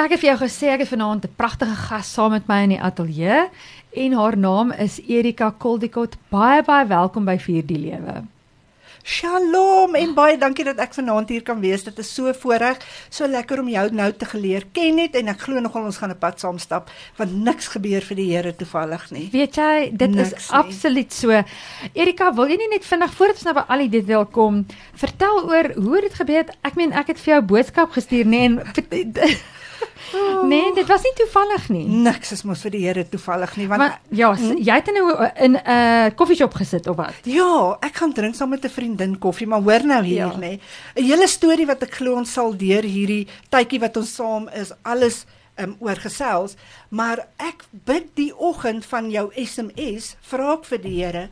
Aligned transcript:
Ek 0.00 0.14
het 0.14 0.22
vir 0.22 0.30
jou 0.30 0.38
gesê 0.40 0.68
ek 0.72 0.80
het 0.80 0.88
vanaand 0.88 1.26
'n 1.26 1.36
pragtige 1.36 1.76
gas 1.76 2.12
saam 2.12 2.30
met 2.32 2.46
my 2.48 2.62
in 2.62 2.72
die 2.72 2.80
ateljee 2.80 3.50
en 3.92 4.12
haar 4.12 4.36
naam 4.36 4.72
is 4.72 5.00
Erika 5.06 5.50
Koldikot. 5.50 6.16
Baie 6.30 6.62
baie 6.62 6.86
welkom 6.86 7.24
by 7.24 7.36
Vier 7.36 7.62
die 7.66 7.78
Lewe. 7.78 8.24
Shalom 9.04 9.94
en 9.94 10.14
baie 10.14 10.38
dankie 10.38 10.64
dat 10.64 10.78
ek 10.78 10.94
vanaand 10.94 11.28
hier 11.28 11.42
kan 11.42 11.60
wees. 11.60 11.84
Dit 11.84 11.98
is 11.98 12.14
so 12.14 12.32
voorreg, 12.32 12.78
so 13.10 13.26
lekker 13.26 13.60
om 13.60 13.68
jou 13.68 13.90
nou 13.90 14.12
te 14.12 14.24
geleer 14.24 14.64
ken 14.72 14.96
net 14.96 15.14
en 15.16 15.28
ek 15.28 15.40
glo 15.40 15.60
nogal 15.60 15.84
ons 15.84 15.98
gaan 15.98 16.10
'n 16.10 16.18
pad 16.18 16.40
saam 16.40 16.58
stap 16.58 16.90
want 17.16 17.32
niks 17.32 17.68
gebeur 17.68 18.00
vir 18.00 18.16
die 18.16 18.30
Here 18.32 18.56
toevallig 18.56 19.10
nie. 19.10 19.28
Weet 19.32 19.56
jy, 19.56 19.90
dit 19.92 20.10
Niks 20.10 20.32
is 20.32 20.50
nie. 20.50 20.58
absoluut 20.58 21.12
so. 21.12 21.44
Erika, 21.92 22.32
wil 22.32 22.48
jy 22.48 22.56
nie 22.56 22.70
net 22.70 22.84
vinnig 22.84 23.12
voordat 23.12 23.36
ons 23.36 23.44
nou 23.44 23.54
by 23.54 23.64
al 23.68 23.78
die 23.78 24.00
detail 24.00 24.24
kom, 24.24 24.66
vertel 24.94 25.44
oor 25.44 25.74
hoe 25.74 26.00
dit 26.00 26.14
gebeur 26.14 26.36
het? 26.36 26.56
Ek 26.62 26.76
meen, 26.76 26.92
ek 26.92 27.06
het 27.06 27.18
vir 27.18 27.34
jou 27.34 27.42
boodskap 27.42 27.92
gestuur, 27.92 28.24
nê, 28.24 28.44
en 28.44 28.62
Nee, 30.44 30.72
dit 30.74 30.86
was 30.88 31.02
nie 31.02 31.12
toevallig 31.16 31.68
nie. 31.68 31.84
Niks 31.86 32.32
is 32.32 32.42
mos 32.42 32.62
vir 32.62 32.70
die 32.70 32.80
Here 32.86 33.04
toevallig 33.08 33.56
nie 33.56 33.66
want 33.68 33.78
Maar 33.80 34.00
ja, 34.10 34.34
s- 34.36 34.40
jy 34.58 34.74
het 34.74 34.86
nou 34.94 35.28
in 35.36 35.52
'n 35.56 35.60
uh, 35.66 36.10
koffieshop 36.16 36.54
gesit 36.54 36.86
of 36.86 36.96
wat? 36.96 37.14
Ja, 37.24 37.76
ek 37.80 37.96
gaan 37.96 38.12
drink 38.12 38.34
saam 38.34 38.48
met 38.50 38.64
'n 38.64 38.68
vriendin 38.70 39.18
koffie, 39.18 39.46
maar 39.46 39.60
hoor 39.62 39.84
nou 39.86 40.02
hier, 40.04 40.16
Ja. 40.16 40.36
nê. 40.38 40.58
'n 40.96 41.02
Hele 41.04 41.26
storie 41.28 41.66
wat 41.66 41.82
ek 41.82 41.94
glo 41.94 42.14
ons 42.16 42.32
sal 42.32 42.56
deur 42.56 42.82
hierdie 42.82 43.26
tydjie 43.50 43.80
wat 43.80 43.96
ons 43.96 44.14
saam 44.14 44.48
is, 44.54 44.72
alles 44.82 45.24
um, 45.58 45.76
oorgesels, 45.80 46.54
maar 46.88 47.26
ek 47.38 47.64
bid 47.84 48.04
die 48.16 48.32
oggend 48.38 48.84
van 48.86 49.10
jou 49.10 49.30
SMS, 49.34 50.16
vra 50.22 50.52
ek 50.54 50.64
vir 50.64 50.78
die 50.78 51.04
Here 51.04 51.28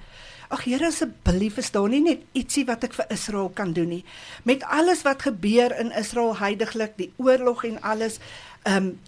Ag 0.48 0.64
Here 0.64 0.86
asseblief 0.86 1.58
is 1.60 1.70
daar 1.70 1.88
nie 1.88 2.00
net 2.00 2.24
ietsie 2.32 2.64
wat 2.68 2.84
ek 2.84 2.94
vir 2.96 3.10
Israel 3.12 3.50
kan 3.54 3.74
doen 3.76 3.88
nie. 3.88 4.04
Met 4.48 4.64
alles 4.64 5.02
wat 5.04 5.26
gebeur 5.28 5.74
in 5.76 5.92
Israel 5.92 6.38
heidaglik, 6.40 6.96
die 6.96 7.12
oorlog 7.16 7.64
en 7.68 7.80
alles, 7.82 8.18
ehm 8.64 8.92
um, 8.92 8.98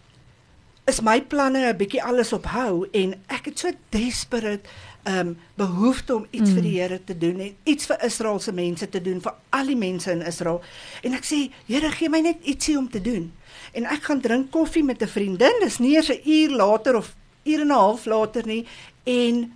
is 0.89 1.01
my 1.07 1.21
planne 1.21 1.61
'n 1.71 1.77
bietjie 1.77 2.03
alles 2.03 2.33
op 2.33 2.47
hou 2.51 2.89
en 2.93 3.15
ek 3.29 3.45
het 3.45 3.59
so 3.59 3.71
desperate 3.95 4.67
ehm 5.05 5.29
um, 5.29 5.37
behoefte 5.55 6.15
om 6.15 6.27
iets 6.31 6.51
mm. 6.51 6.55
vir 6.55 6.63
die 6.63 6.81
Here 6.81 6.99
te 7.05 7.17
doen 7.19 7.41
en 7.41 7.55
iets 7.65 7.87
vir 7.87 8.05
Israel 8.05 8.41
se 8.41 8.53
mense 8.53 8.89
te 8.89 9.01
doen 9.01 9.21
vir 9.21 9.35
al 9.51 9.67
die 9.67 9.77
mense 9.77 10.11
in 10.11 10.23
Israel. 10.23 10.61
En 11.03 11.15
ek 11.15 11.25
sê, 11.25 11.51
Here, 11.67 11.91
gee 11.91 12.09
my 12.09 12.21
net 12.21 12.43
ietsie 12.43 12.77
om 12.79 12.91
te 12.91 13.01
doen. 13.01 13.33
En 13.73 13.87
ek 13.87 14.03
gaan 14.03 14.21
drink 14.21 14.51
koffie 14.51 14.85
met 14.85 15.03
'n 15.03 15.09
vriendin. 15.09 15.61
Dis 15.61 15.79
nie 15.79 15.95
eers 15.97 16.11
'n 16.11 16.21
uur 16.25 16.51
later 16.51 16.97
of 16.97 17.15
uur 17.45 17.61
en 17.61 17.67
'n 17.67 17.81
half 17.81 18.07
later 18.07 18.47
nie 18.47 18.67
en 19.05 19.53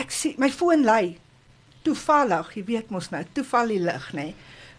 ek 0.00 0.10
sien 0.14 0.34
my 0.38 0.50
foon 0.50 0.84
lui. 0.86 1.14
Toevallig, 1.84 2.54
jy 2.56 2.64
weet 2.64 2.92
mos 2.94 3.10
nou, 3.12 3.22
toeval 3.36 3.72
die 3.74 3.80
lig, 3.82 4.10
nê. 4.16 4.28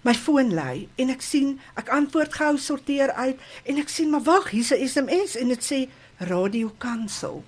My 0.06 0.14
foon 0.14 0.52
lui 0.54 0.86
en 1.02 1.10
ek 1.10 1.24
sien 1.26 1.56
ek 1.80 1.90
antwoord 1.94 2.36
gou 2.38 2.54
sorteer 2.62 3.14
uit 3.18 3.42
en 3.66 3.82
ek 3.82 3.90
sien 3.90 4.12
maar 4.14 4.26
wag, 4.28 4.52
hier's 4.54 4.72
'n 4.72 4.88
SMS 4.88 5.36
en 5.36 5.50
dit 5.50 5.64
sê 5.64 5.80
radio 6.20 6.72
cancel. 6.78 7.44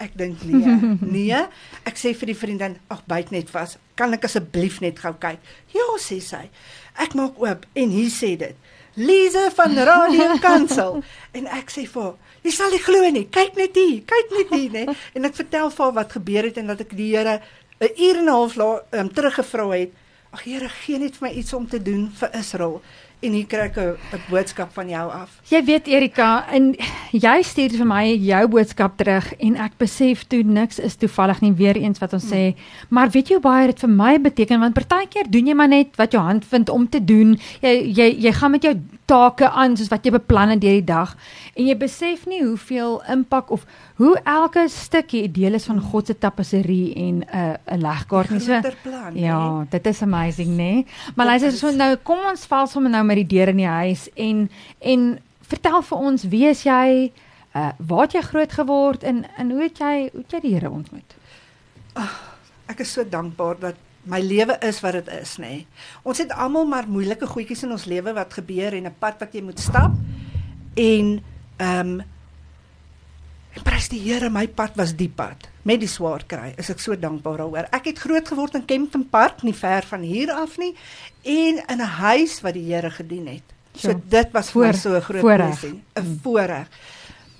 Ek 0.00 0.16
dink 0.16 0.40
nee, 0.48 0.76
nee. 1.16 1.40
Ek 1.84 1.96
sê 2.00 2.14
vir 2.16 2.32
die 2.32 2.38
vriendin, 2.38 2.78
ag 2.88 3.04
byt 3.04 3.30
net 3.30 3.50
vas. 3.52 3.76
Kan 3.96 4.16
ek 4.16 4.24
asseblief 4.24 4.80
net 4.80 4.98
gou 4.98 5.12
kyk? 5.12 5.40
Ja, 5.76 5.86
sê 6.00 6.20
sy. 6.24 6.48
Ek 6.96 7.14
maak 7.14 7.36
oop 7.36 7.66
en 7.76 7.92
hier 7.92 8.08
sê 8.08 8.36
dit. 8.40 8.56
Lize 9.00 9.50
van 9.54 9.78
Radio 9.92 10.36
Kansel 10.44 11.00
en 11.32 11.46
ek 11.56 11.72
sê 11.72 11.86
vir 11.88 12.02
haar, 12.02 12.16
jy 12.44 12.52
sal 12.52 12.74
nie 12.74 12.82
glo 12.84 13.08
nie. 13.14 13.24
Kyk 13.32 13.56
net 13.56 13.78
hier, 13.78 14.02
kyk 14.04 14.34
net 14.36 14.52
hier, 14.52 14.70
nê. 14.74 14.84
En 15.16 15.28
ek 15.28 15.38
vertel 15.38 15.72
vir 15.72 15.84
haar 15.86 15.96
wat 15.96 16.16
gebeur 16.18 16.48
het 16.50 16.60
en 16.60 16.68
dat 16.72 16.82
ek 16.84 16.92
die 16.98 17.14
Here 17.14 17.40
'n 17.80 17.94
uur 17.96 18.16
en 18.20 18.28
'n 18.28 18.34
half 18.36 18.56
laat 18.60 18.92
um, 18.92 19.08
teruggevra 19.08 19.68
het. 19.72 19.92
Ag 20.36 20.42
Here, 20.44 20.68
gee 20.68 20.98
net 20.98 21.16
vir 21.16 21.28
my 21.28 21.32
iets 21.34 21.52
om 21.56 21.66
te 21.68 21.80
doen 21.82 22.10
vir 22.20 22.30
Israel. 22.36 22.82
En 23.20 23.32
hier 23.32 23.46
kry 23.46 23.66
ek 23.68 23.76
'n 23.76 23.96
boodskap 24.30 24.72
van 24.72 24.88
jou 24.88 25.10
af. 25.12 25.40
Jy 25.50 25.64
weet 25.64 25.86
Erika, 25.86 26.46
en 26.52 26.74
jy 27.12 27.42
stuur 27.42 27.76
vir 27.76 27.86
my 27.86 28.04
jou 28.16 28.48
boodskap 28.48 28.96
terug 28.96 29.34
en 29.38 29.56
ek 29.56 29.72
besef 29.78 30.24
toe 30.26 30.42
niks 30.42 30.78
is 30.78 30.96
toevallig 30.96 31.40
nie 31.40 31.52
weer 31.52 31.76
eens 31.76 31.98
wat 31.98 32.12
ons 32.12 32.24
Hmm. 32.24 32.32
sê. 32.32 32.54
Maar 32.88 33.10
weet 33.10 33.28
jy 33.28 33.34
hoe 33.34 33.42
baie 33.42 33.66
dit 33.66 33.80
vir 33.80 33.88
my 33.90 34.18
beteken 34.18 34.60
want 34.60 34.74
partykeer 34.74 35.30
doen 35.30 35.46
jy 35.46 35.54
maar 35.54 35.68
net 35.68 35.96
wat 35.96 36.12
jou 36.12 36.22
hand 36.22 36.44
vind 36.44 36.68
om 36.70 36.88
te 36.88 37.04
doen. 37.04 37.38
Jy 37.60 37.92
jy 37.92 38.16
jy 38.20 38.32
gaan 38.32 38.50
met 38.50 38.62
jou 38.62 38.74
take 39.06 39.48
aan 39.50 39.76
soos 39.76 39.88
wat 39.88 40.04
jy 40.04 40.10
beplan 40.12 40.48
het 40.54 40.60
deur 40.60 40.78
die 40.78 40.84
dag 40.84 41.16
en 41.56 41.66
jy 41.66 41.76
besef 41.76 42.26
nie 42.26 42.42
hoeveel 42.44 43.02
impak 43.10 43.50
of 43.50 43.64
hoe 43.96 44.16
elke 44.24 44.68
stukkie 44.68 45.30
deel 45.30 45.54
is 45.54 45.66
van 45.66 45.80
God 45.80 46.06
se 46.06 46.14
tapisserie 46.18 46.94
en 46.94 47.16
'n 47.18 47.24
uh, 47.34 47.74
'n 47.76 47.80
legkaart 47.80 48.30
nie 48.30 48.40
so. 48.40 48.60
Plan? 48.82 49.14
Ja, 49.16 49.66
dit 49.70 49.86
is 49.86 50.02
amazing, 50.02 50.48
né? 50.48 50.56
Nee? 50.56 50.86
Maar 51.16 51.26
luister 51.26 51.52
so 51.52 51.70
nou 51.70 51.96
kom 52.02 52.18
ons 52.30 52.46
val 52.46 52.66
sommer 52.66 52.90
nou 52.90 53.04
met 53.10 53.18
die 53.18 53.28
deur 53.34 53.50
in 53.52 53.60
die 53.62 53.70
huis 53.70 54.06
en 54.14 54.46
en 54.78 55.18
vertel 55.50 55.82
vir 55.82 56.06
ons 56.10 56.26
wie 56.30 56.46
is 56.50 56.64
jy? 56.66 57.10
Uh 57.50 57.70
waar 57.78 58.06
het 58.06 58.14
jy 58.14 58.24
groot 58.28 58.52
geword 58.54 59.06
en 59.06 59.24
en 59.36 59.50
hoe 59.50 59.64
het 59.66 59.82
jy 59.82 59.94
hoe 60.12 60.22
het 60.22 60.36
jy 60.36 60.42
die 60.46 60.54
Here 60.54 60.70
ontmoet? 60.70 61.16
Ek 62.70 62.84
is 62.84 62.92
so 62.94 63.02
dankbaar 63.04 63.58
dat 63.58 63.86
my 64.10 64.20
lewe 64.22 64.54
is 64.64 64.78
wat 64.80 64.96
dit 64.96 65.08
is, 65.12 65.34
nê. 65.42 65.48
Nee. 65.48 65.66
Ons 66.08 66.22
het 66.22 66.30
almal 66.32 66.68
maar 66.70 66.86
moeilike 66.88 67.26
goedjies 67.26 67.66
in 67.66 67.74
ons 67.74 67.88
lewe 67.90 68.14
wat 68.16 68.38
gebeur 68.38 68.78
en 68.78 68.86
'n 68.86 68.98
pad 68.98 69.18
wat 69.20 69.34
jy 69.34 69.42
moet 69.42 69.58
stap. 69.58 69.92
En 70.74 71.20
ehm 71.58 72.00
um, 72.00 72.02
en 73.50 73.62
prys 73.66 73.88
die 73.90 74.00
Here, 74.00 74.30
my 74.30 74.46
pad 74.46 74.76
was 74.76 74.94
die 74.94 75.10
pad 75.10 75.49
met 75.62 75.80
die 75.80 75.88
swaar 75.88 76.22
kry. 76.26 76.54
Is 76.56 76.70
ek 76.70 76.78
so 76.80 76.96
dankbaar 76.96 77.36
daaroor. 77.36 77.68
Ek 77.70 77.84
het 77.84 77.98
groot 77.98 78.28
geword 78.28 78.54
in 78.54 78.64
Kempton 78.64 79.08
Park, 79.08 79.42
nie 79.42 79.54
ver 79.54 79.82
van 79.82 80.00
hier 80.00 80.32
af 80.32 80.58
nie, 80.58 80.74
en 81.22 81.62
in 81.68 81.78
'n 81.80 81.94
huis 82.00 82.40
wat 82.40 82.54
die 82.54 82.72
Here 82.74 82.90
gedien 82.90 83.26
het. 83.26 83.42
So 83.74 83.88
Ja. 83.90 84.00
dit 84.08 84.32
was 84.32 84.50
vir 84.50 84.60
my 84.66 84.72
Voor- 84.72 84.80
so 84.80 84.94
'n 84.96 85.00
groot 85.02 85.22
blessing, 85.22 85.82
'n 85.96 86.20
voorreg 86.22 86.68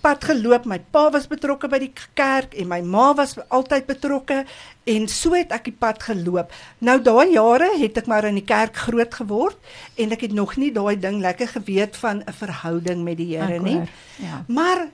pad 0.00 0.25
geloop. 0.25 0.64
My 0.64 0.78
pa 0.91 1.10
was 1.10 1.26
betrokke 1.26 1.69
by 1.69 1.78
die 1.78 1.92
kerk 2.14 2.54
en 2.54 2.69
my 2.69 2.80
ma 2.80 3.10
was 3.14 3.36
altyd 3.53 3.86
betrokke 3.86 4.44
en 4.84 5.09
so 5.09 5.34
het 5.36 5.53
ek 5.53 5.64
die 5.64 5.76
pad 5.78 6.03
geloop. 6.03 6.53
Nou 6.80 6.98
daai 7.03 7.32
jare 7.34 7.70
het 7.78 7.97
ek 7.97 8.06
maar 8.06 8.25
in 8.25 8.34
die 8.34 8.44
kerk 8.44 8.76
groot 8.76 9.14
geword 9.14 9.56
en 10.00 10.12
ek 10.16 10.20
het 10.20 10.32
nog 10.32 10.56
nie 10.56 10.72
daai 10.72 10.97
ding 11.00 11.20
lekker 11.20 11.48
geweet 11.48 11.97
van 11.97 12.22
'n 12.26 12.32
verhouding 12.32 13.04
met 13.04 13.16
die 13.16 13.36
Here 13.36 13.60
nie. 13.60 13.80
Ja. 14.16 14.44
Maar 14.48 14.88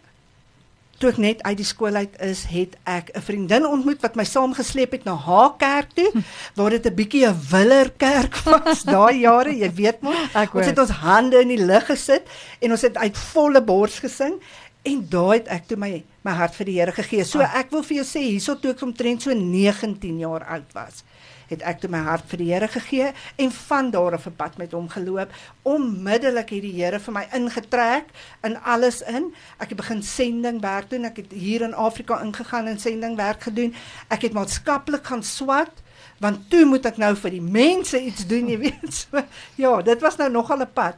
toe 0.98 1.10
ek 1.10 1.18
net 1.22 1.42
uit 1.42 1.56
die 1.56 1.66
skool 1.66 1.94
uit 1.94 2.14
is, 2.24 2.44
het 2.50 2.76
ek 2.84 3.10
'n 3.14 3.22
vriendin 3.22 3.66
ontmoet 3.66 4.02
wat 4.02 4.16
my 4.16 4.24
saamgesleep 4.24 4.92
het 4.92 5.04
na 5.04 5.14
haar 5.14 5.56
kerk 5.58 5.92
toe, 5.94 6.10
waar 6.56 6.70
dit 6.70 6.86
'n 6.86 6.94
bietjie 6.94 7.26
'n 7.26 7.40
willer 7.50 7.90
kerk 7.96 8.36
was 8.44 8.82
daai 8.96 9.20
jare, 9.20 9.52
jy 9.52 9.70
weet 9.74 10.02
mos. 10.02 10.16
Ons 10.34 10.66
het 10.66 10.78
ons 10.78 10.90
hande 10.90 11.40
in 11.40 11.48
die 11.48 11.64
lug 11.64 11.86
gesit 11.86 12.24
en 12.60 12.70
ons 12.70 12.82
het 12.82 12.96
uit 12.96 13.16
volle 13.16 13.62
bors 13.62 13.98
gesing 13.98 14.40
en 14.86 15.02
daai 15.10 15.38
het 15.38 15.48
ek 15.48 15.66
toe 15.70 15.78
my 15.78 16.04
my 16.26 16.34
hart 16.34 16.56
vir 16.58 16.66
die 16.66 16.78
Here 16.80 16.92
gegee. 16.92 17.24
So 17.24 17.40
ek 17.40 17.70
wil 17.70 17.84
vir 17.86 18.00
jou 18.00 18.06
sê 18.06 18.22
hierso 18.26 18.56
toe 18.58 18.72
ek 18.74 18.82
omtrent 18.82 19.22
so 19.22 19.34
19 19.34 20.18
jaar 20.18 20.46
oud 20.56 20.74
was, 20.74 21.04
het 21.48 21.62
ek 21.62 21.80
toe 21.80 21.90
my 21.90 21.98
hart 21.98 22.24
vir 22.30 22.38
die 22.38 22.52
Here 22.52 22.68
gegee 22.68 23.12
en 23.36 23.52
van 23.52 23.90
daar 23.90 24.14
af 24.14 24.26
'n 24.26 24.36
pad 24.36 24.56
met 24.58 24.72
hom 24.72 24.88
geloop. 24.88 25.30
Onmiddellik 25.62 26.50
het 26.50 26.62
die 26.62 26.82
Here 26.82 26.98
vir 27.00 27.12
my 27.12 27.26
ingetrek 27.32 28.04
in 28.42 28.56
alles 28.62 29.02
in. 29.02 29.34
Ek 29.58 29.68
het 29.68 29.76
begin 29.76 30.02
sendingwerk 30.02 30.90
doen. 30.90 31.04
Ek 31.04 31.16
het 31.16 31.32
hier 31.32 31.62
in 31.62 31.74
Afrika 31.74 32.20
ingegaan 32.20 32.66
en 32.66 32.78
sendingwerk 32.78 33.42
gedoen. 33.42 33.74
Ek 34.08 34.22
het 34.22 34.32
maatskaplik 34.32 35.06
gaan 35.06 35.22
swat 35.22 35.82
want 36.18 36.50
toe 36.50 36.64
moet 36.64 36.86
ek 36.86 36.96
nou 36.96 37.14
vir 37.16 37.30
die 37.30 37.42
mense 37.42 38.00
iets 38.00 38.26
doen, 38.26 38.48
jy 38.48 38.58
weet. 38.58 38.94
So, 38.96 39.22
ja, 39.56 39.82
dit 39.82 40.00
was 40.00 40.16
nou 40.16 40.30
nogal 40.30 40.60
'n 40.64 40.72
pad. 40.72 40.94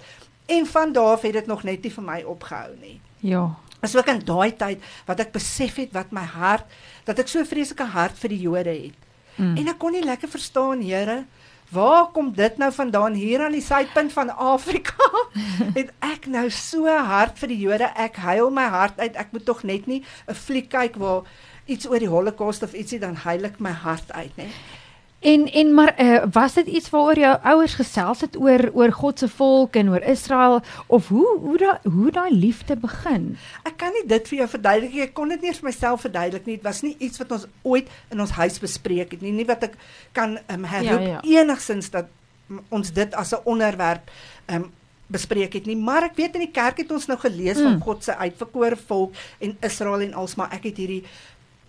En 0.46 0.66
van 0.66 0.92
daar 0.92 1.12
af 1.16 1.22
het 1.22 1.32
dit 1.32 1.46
nog 1.46 1.62
net 1.62 1.82
nie 1.82 1.92
vir 1.92 2.04
my 2.04 2.22
opgehou 2.22 2.76
nie. 2.80 3.00
Ja. 3.20 3.58
Is 3.82 3.96
ook 3.96 4.06
in 4.06 4.24
daai 4.24 4.56
tyd 4.56 4.82
wat 5.06 5.20
ek 5.20 5.32
besef 5.32 5.76
het 5.76 5.92
wat 5.92 6.10
my 6.10 6.24
hart 6.24 6.64
dat 7.04 7.18
ek 7.18 7.28
so 7.28 7.40
'n 7.40 7.46
vreeslike 7.46 7.84
hart 7.84 8.18
vir 8.18 8.28
die 8.28 8.40
Jode 8.40 8.70
het. 8.70 9.07
Mm. 9.38 9.56
En 9.56 9.70
ek 9.72 9.78
kon 9.78 9.94
nie 9.94 10.04
lekker 10.04 10.28
verstaan, 10.28 10.82
Here, 10.82 11.24
waar 11.70 12.08
kom 12.12 12.32
dit 12.34 12.56
nou 12.58 12.70
vandaan 12.72 13.14
hier 13.18 13.44
aan 13.44 13.54
die 13.54 13.64
suidpunt 13.64 14.12
van 14.12 14.32
Afrika? 14.34 15.10
het 15.78 15.92
ek 16.04 16.26
nou 16.26 16.48
so 16.50 16.86
hart 16.86 17.38
vir 17.38 17.54
die 17.54 17.60
Jode. 17.62 17.90
Ek 17.94 18.18
huil 18.24 18.50
my 18.54 18.66
hart 18.72 18.98
uit. 18.98 19.14
Ek 19.16 19.32
moet 19.32 19.46
tog 19.46 19.62
net 19.62 19.86
nie 19.86 20.02
'n 20.26 20.34
fliek 20.34 20.68
kyk 20.68 20.98
waar 20.98 21.22
iets 21.68 21.86
oor 21.86 22.00
die 22.00 22.10
Holocaust 22.10 22.62
of 22.62 22.72
ietsie 22.72 22.98
dan 22.98 23.14
huil 23.14 23.44
ek 23.44 23.60
my 23.60 23.70
hart 23.70 24.12
uit, 24.12 24.34
né? 24.36 24.48
En 25.20 25.52
en 25.52 25.74
maar 25.74 25.94
uh, 26.00 26.22
was 26.30 26.54
dit 26.54 26.66
iets 26.66 26.90
waaroor 26.90 27.18
jou 27.18 27.38
ouers 27.42 27.74
gesels 27.74 28.20
het 28.20 28.36
oor 28.38 28.70
oor 28.72 28.92
God 28.92 29.18
se 29.18 29.28
volk 29.28 29.74
en 29.76 29.90
oor 29.90 30.02
Israel 30.02 30.60
of 30.86 31.08
hoe 31.08 31.38
hoe 31.40 31.56
daai 31.58 31.78
hoe 31.82 32.10
daai 32.10 32.34
liefde 32.34 32.76
begin? 32.76 33.36
Ek 33.62 33.74
kan 33.76 33.90
nie 33.92 34.06
dit 34.06 34.28
vir 34.28 34.38
jou 34.38 34.48
verduidelik 34.48 34.94
nie. 34.94 35.02
Ek 35.02 35.14
kon 35.18 35.34
dit 35.34 35.42
nie 35.42 35.54
vir 35.56 35.68
myself 35.70 36.06
verduidelik 36.06 36.46
nie. 36.46 36.56
Dit 36.60 36.68
was 36.68 36.82
nie 36.86 36.94
iets 36.98 37.18
wat 37.18 37.34
ons 37.34 37.48
ooit 37.62 37.90
in 38.14 38.22
ons 38.22 38.36
huis 38.38 38.58
bespreek 38.62 39.16
het 39.16 39.24
nie. 39.26 39.34
Nie 39.34 39.46
wat 39.48 39.66
ek 39.66 39.74
kan 40.14 40.38
um, 40.38 40.64
herroep 40.64 41.02
Ja, 41.02 41.18
ja. 41.18 41.42
enigsins 41.42 41.90
dat 41.90 42.14
ons 42.70 42.92
dit 42.94 43.14
as 43.14 43.34
'n 43.34 43.42
onderwerp 43.44 44.10
um, 44.46 44.70
bespreek 45.08 45.52
het 45.52 45.66
nie. 45.66 45.76
Maar 45.76 46.02
ek 46.12 46.16
weet 46.16 46.34
in 46.38 46.46
die 46.46 46.54
kerk 46.54 46.78
het 46.78 46.92
ons 46.92 47.06
nou 47.06 47.18
gelees 47.18 47.58
mm. 47.58 47.64
van. 47.64 47.80
God 47.80 48.04
se 48.04 48.16
uitverkore 48.16 48.76
volk 48.76 49.14
en 49.38 49.56
Israel 49.60 50.00
en 50.00 50.14
alsmaar 50.14 50.52
ek 50.52 50.70
het 50.70 50.76
hierdie 50.76 51.04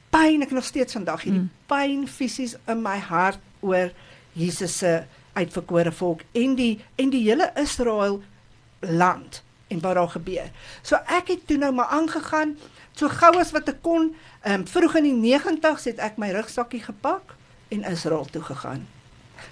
pyn 0.10 0.42
ek 0.46 0.52
nog 0.56 0.66
steeds 0.66 0.94
vandag 0.98 1.22
hierdie 1.26 1.46
mm. 1.46 1.52
pyn 1.70 2.08
fisies 2.08 2.56
in 2.68 2.82
my 2.82 2.98
hart 3.10 3.40
oor 3.60 3.92
Jesus 4.34 4.78
se 4.78 5.04
uitverkore 5.38 5.92
volk 5.92 6.26
en 6.38 6.56
die 6.56 6.80
en 6.96 7.14
die 7.14 7.24
hele 7.28 7.52
Israel 7.60 8.22
land 8.80 9.44
en 9.70 9.82
wat 9.84 9.96
daar 9.96 10.10
gebeur. 10.10 10.52
So 10.82 10.98
ek 11.06 11.34
het 11.34 11.48
toe 11.48 11.58
nou 11.62 11.72
maar 11.74 11.92
aangegaan 11.94 12.56
so 12.98 13.08
gou 13.08 13.36
as 13.40 13.54
wat 13.56 13.70
ek 13.72 13.84
kon. 13.86 14.14
Ehm 14.44 14.62
um, 14.62 14.68
vroeg 14.68 15.00
in 15.00 15.10
die 15.10 15.36
90's 15.40 15.86
het 15.92 16.00
ek 16.04 16.18
my 16.18 16.32
rugsakkie 16.36 16.82
gepak 16.84 17.36
en 17.70 17.86
Israel 17.88 18.26
toe 18.26 18.42
gegaan. 18.42 18.88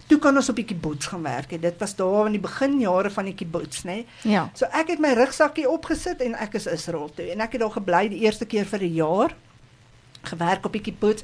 Toe 0.07 0.19
kan 0.19 0.35
ons 0.35 0.49
op 0.49 0.55
die 0.55 0.65
kibbutz 0.67 1.07
gaan 1.07 1.23
werk. 1.23 1.51
En 1.51 1.61
dit 1.63 1.79
was 1.79 1.95
daar 1.95 2.25
in 2.25 2.35
die 2.35 2.43
beginjare 2.43 3.09
van 3.11 3.29
die 3.29 3.35
kibbutz, 3.35 3.83
né? 3.83 4.01
Nee? 4.23 4.33
Ja. 4.33 4.49
So 4.53 4.67
ek 4.71 4.91
het 4.95 4.99
my 5.03 5.13
rugsakkie 5.15 5.67
opgesit 5.69 6.23
en 6.23 6.35
ek 6.35 6.57
is 6.59 6.67
Israel 6.67 7.11
toe 7.15 7.29
en 7.31 7.43
ek 7.45 7.55
het 7.55 7.63
daar 7.63 7.75
gebly 7.77 8.07
die 8.11 8.23
eerste 8.25 8.45
keer 8.45 8.65
vir 8.65 8.83
'n 8.83 8.93
jaar 8.93 9.35
gewerk 10.27 10.65
op 10.65 10.75
die 10.77 10.81
kibbutz 10.81 11.23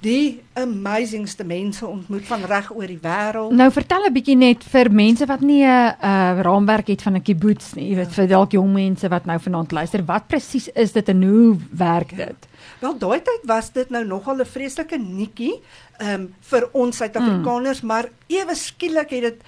die 0.00 0.40
amazingste 0.56 1.44
mense 1.44 1.84
ontmoet 1.86 2.24
van 2.28 2.44
reg 2.48 2.70
oor 2.72 2.88
die 2.88 3.00
wêreld. 3.02 3.52
Nou 3.52 3.68
vertel 3.72 4.06
'n 4.08 4.12
bietjie 4.12 4.36
net 4.36 4.64
vir 4.64 4.90
mense 4.90 5.26
wat 5.26 5.40
nie 5.40 5.64
'n 5.64 5.94
uh, 6.02 6.40
raamwerk 6.40 6.88
het 6.88 7.02
van 7.02 7.16
'n 7.16 7.22
kibbutz 7.22 7.74
nie, 7.74 7.90
jy 7.90 7.96
weet 7.96 8.12
vir 8.12 8.26
dalk 8.28 8.52
jong 8.52 8.72
mense 8.72 9.08
wat 9.08 9.26
nou 9.26 9.38
vanaand 9.38 9.72
luister, 9.72 10.04
wat 10.04 10.26
presies 10.26 10.68
is 10.74 10.92
dit 10.92 11.08
en 11.08 11.22
hoe 11.22 11.56
werk 11.70 12.16
dit? 12.16 12.48
Wel 12.80 12.98
daai 12.98 13.20
tyd 13.20 13.42
was 13.44 13.72
dit 13.72 13.90
nou 13.90 14.04
nogal 14.04 14.40
'n 14.40 14.44
vreeslike 14.46 14.98
netjie 14.98 15.60
um, 16.00 16.34
vir 16.40 16.68
ons 16.72 16.96
Suid-Afrikaners, 16.96 17.82
mm. 17.82 17.86
maar 17.86 18.08
ewe 18.26 18.54
skielik 18.54 19.10
het 19.10 19.22
dit 19.22 19.42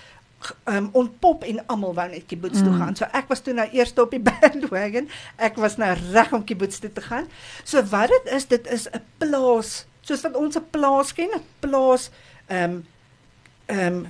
um, 0.64 0.88
ontpop 0.92 1.44
en 1.44 1.62
almal 1.66 1.94
wou 1.94 2.08
net 2.08 2.26
kibbutz 2.26 2.58
mm. 2.58 2.64
toe 2.64 2.74
gaan. 2.80 2.96
So 2.96 3.04
ek 3.12 3.28
was 3.28 3.40
toe 3.40 3.54
nou 3.54 3.68
eers 3.72 3.94
op 3.98 4.10
die 4.10 4.22
bandwagon. 4.30 5.08
Ek 5.36 5.56
was 5.56 5.76
nou 5.76 5.92
reg 6.12 6.32
om 6.32 6.44
kibbutz 6.44 6.78
toe 6.82 6.92
te 6.92 7.04
gaan. 7.04 7.26
So 7.64 7.82
wat 7.92 8.08
dit 8.08 8.34
is, 8.38 8.46
dit 8.46 8.66
is 8.66 8.88
'n 8.90 9.02
plaas 9.18 9.86
soos 10.02 10.22
wat 10.26 10.36
ons 10.36 10.56
'n 10.58 10.66
plaas 10.70 11.12
ken, 11.14 11.30
'n 11.34 11.44
plaas 11.60 12.10
ehm 12.46 12.70
um, 12.70 12.84
ehm 13.66 13.94
um, 13.94 14.06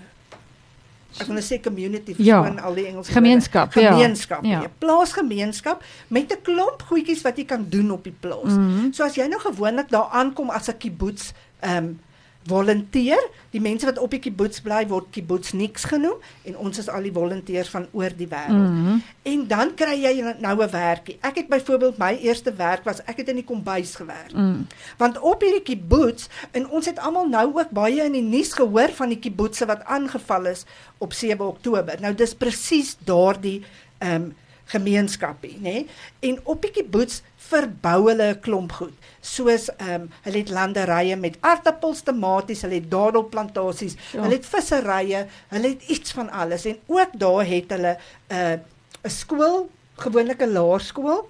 ek 1.21 1.27
wil 1.27 1.37
net 1.37 1.45
sê 1.45 1.61
community 1.61 2.15
ja, 2.17 2.41
van 2.43 2.59
al 2.59 2.75
die 2.75 2.87
Engels 2.89 3.11
gemeenskap, 3.13 3.73
gemeenskap, 3.73 4.45
ja. 4.45 4.63
ja. 4.65 4.71
plaasgemeenskap 4.79 5.85
met 6.09 6.33
'n 6.33 6.41
klomp 6.43 6.83
goedjies 6.89 7.23
wat 7.23 7.37
jy 7.37 7.45
kan 7.45 7.67
doen 7.69 7.91
op 7.91 8.05
die 8.05 8.17
plaas. 8.21 8.57
Mm 8.57 8.71
-hmm. 8.71 8.93
So 8.93 9.05
as 9.05 9.15
jy 9.15 9.27
nou 9.29 9.41
gewoonlik 9.41 9.91
daar 9.91 10.09
aankom 10.11 10.51
as 10.51 10.69
'n 10.69 10.79
kibbutz 10.79 11.33
ehm 11.61 11.77
um, 11.77 12.01
volunteer. 12.49 13.21
Die 13.51 13.61
mense 13.61 13.87
wat 13.87 13.99
op 13.99 14.11
die 14.11 14.21
kibbutz 14.23 14.63
bly 14.65 14.83
word 14.91 15.11
kibbutz 15.15 15.53
niks 15.53 15.85
genoem 15.91 16.19
en 16.49 16.57
ons 16.57 16.79
is 16.79 16.89
al 16.89 17.05
die 17.07 17.13
volonteërs 17.15 17.71
van 17.73 17.87
oor 17.93 18.15
die 18.17 18.29
wêreld. 18.29 18.59
Mm 18.59 18.85
-hmm. 18.85 19.03
En 19.23 19.47
dan 19.49 19.75
kry 19.75 19.97
jy 20.03 20.35
nou 20.41 20.63
'n 20.63 20.71
werkie. 20.71 21.19
Ek 21.21 21.37
het 21.37 21.49
byvoorbeeld 21.49 21.99
my 21.99 22.19
eerste 22.21 22.55
werk 22.55 22.85
was 22.85 23.05
ek 23.05 23.17
het 23.17 23.29
in 23.29 23.37
die 23.37 23.45
kombuis 23.45 23.95
gewerk. 23.95 24.33
Mm. 24.33 24.67
Want 24.97 25.19
op 25.21 25.41
hierdie 25.41 25.63
kibbutz 25.63 26.29
en 26.51 26.69
ons 26.69 26.87
het 26.87 26.99
almal 26.99 27.29
nou 27.29 27.59
ook 27.59 27.71
baie 27.71 28.05
in 28.05 28.13
die 28.13 28.23
nuus 28.23 28.53
gehoor 28.53 28.91
van 28.93 29.09
die 29.09 29.19
kibbutze 29.19 29.67
wat 29.67 29.85
aangeval 29.85 30.47
is 30.47 30.65
op 30.99 31.13
7 31.13 31.47
Oktober. 31.47 32.01
Nou 32.01 32.15
dis 32.15 32.35
presies 32.35 32.97
daardie 33.05 33.63
ehm 33.99 34.15
um, 34.15 34.35
gemeenskapie, 34.73 35.57
nê? 35.59 35.61
Nee? 35.61 35.87
En 36.21 36.41
op 36.43 36.63
die 36.63 36.71
kibbutz 36.71 37.21
verbou 37.53 38.09
hulle 38.09 38.33
'n 38.33 38.41
klomp 38.41 38.73
goed 38.73 38.97
soos 39.23 39.69
ehm 39.77 39.95
um, 39.95 40.09
hulle 40.25 40.41
het 40.43 40.51
landerye 40.51 41.17
met 41.17 41.37
aardappels, 41.41 42.03
tomaties, 42.03 42.65
hulle 42.67 42.81
het 42.81 42.91
dadelplantasies, 42.91 43.95
ja. 44.13 44.25
hulle 44.25 44.35
het 44.35 44.49
visserye, 44.51 45.27
hulle 45.55 45.71
het 45.75 45.87
iets 45.95 46.15
van 46.19 46.31
alles 46.31 46.67
en 46.67 46.81
ook 46.91 47.15
daar 47.23 47.47
het 47.47 47.71
hulle 47.71 47.97
'n 47.97 48.35
uh, 48.35 48.59
'n 49.05 49.11
skool, 49.11 49.71
gewoonlik 49.97 50.43
'n 50.43 50.53
laerskool. 50.53 51.29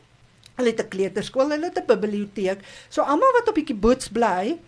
Hulle 0.56 0.68
het 0.68 0.80
'n 0.80 0.88
kleuterskool, 0.88 1.50
hulle 1.50 1.68
het 1.68 1.78
'n 1.78 1.86
biblioteek. 1.86 2.60
So 2.88 3.02
almal 3.02 3.32
wat 3.38 3.48
op 3.48 3.54
die 3.54 3.64
kibbutz 3.64 4.08
bly, 4.08 4.58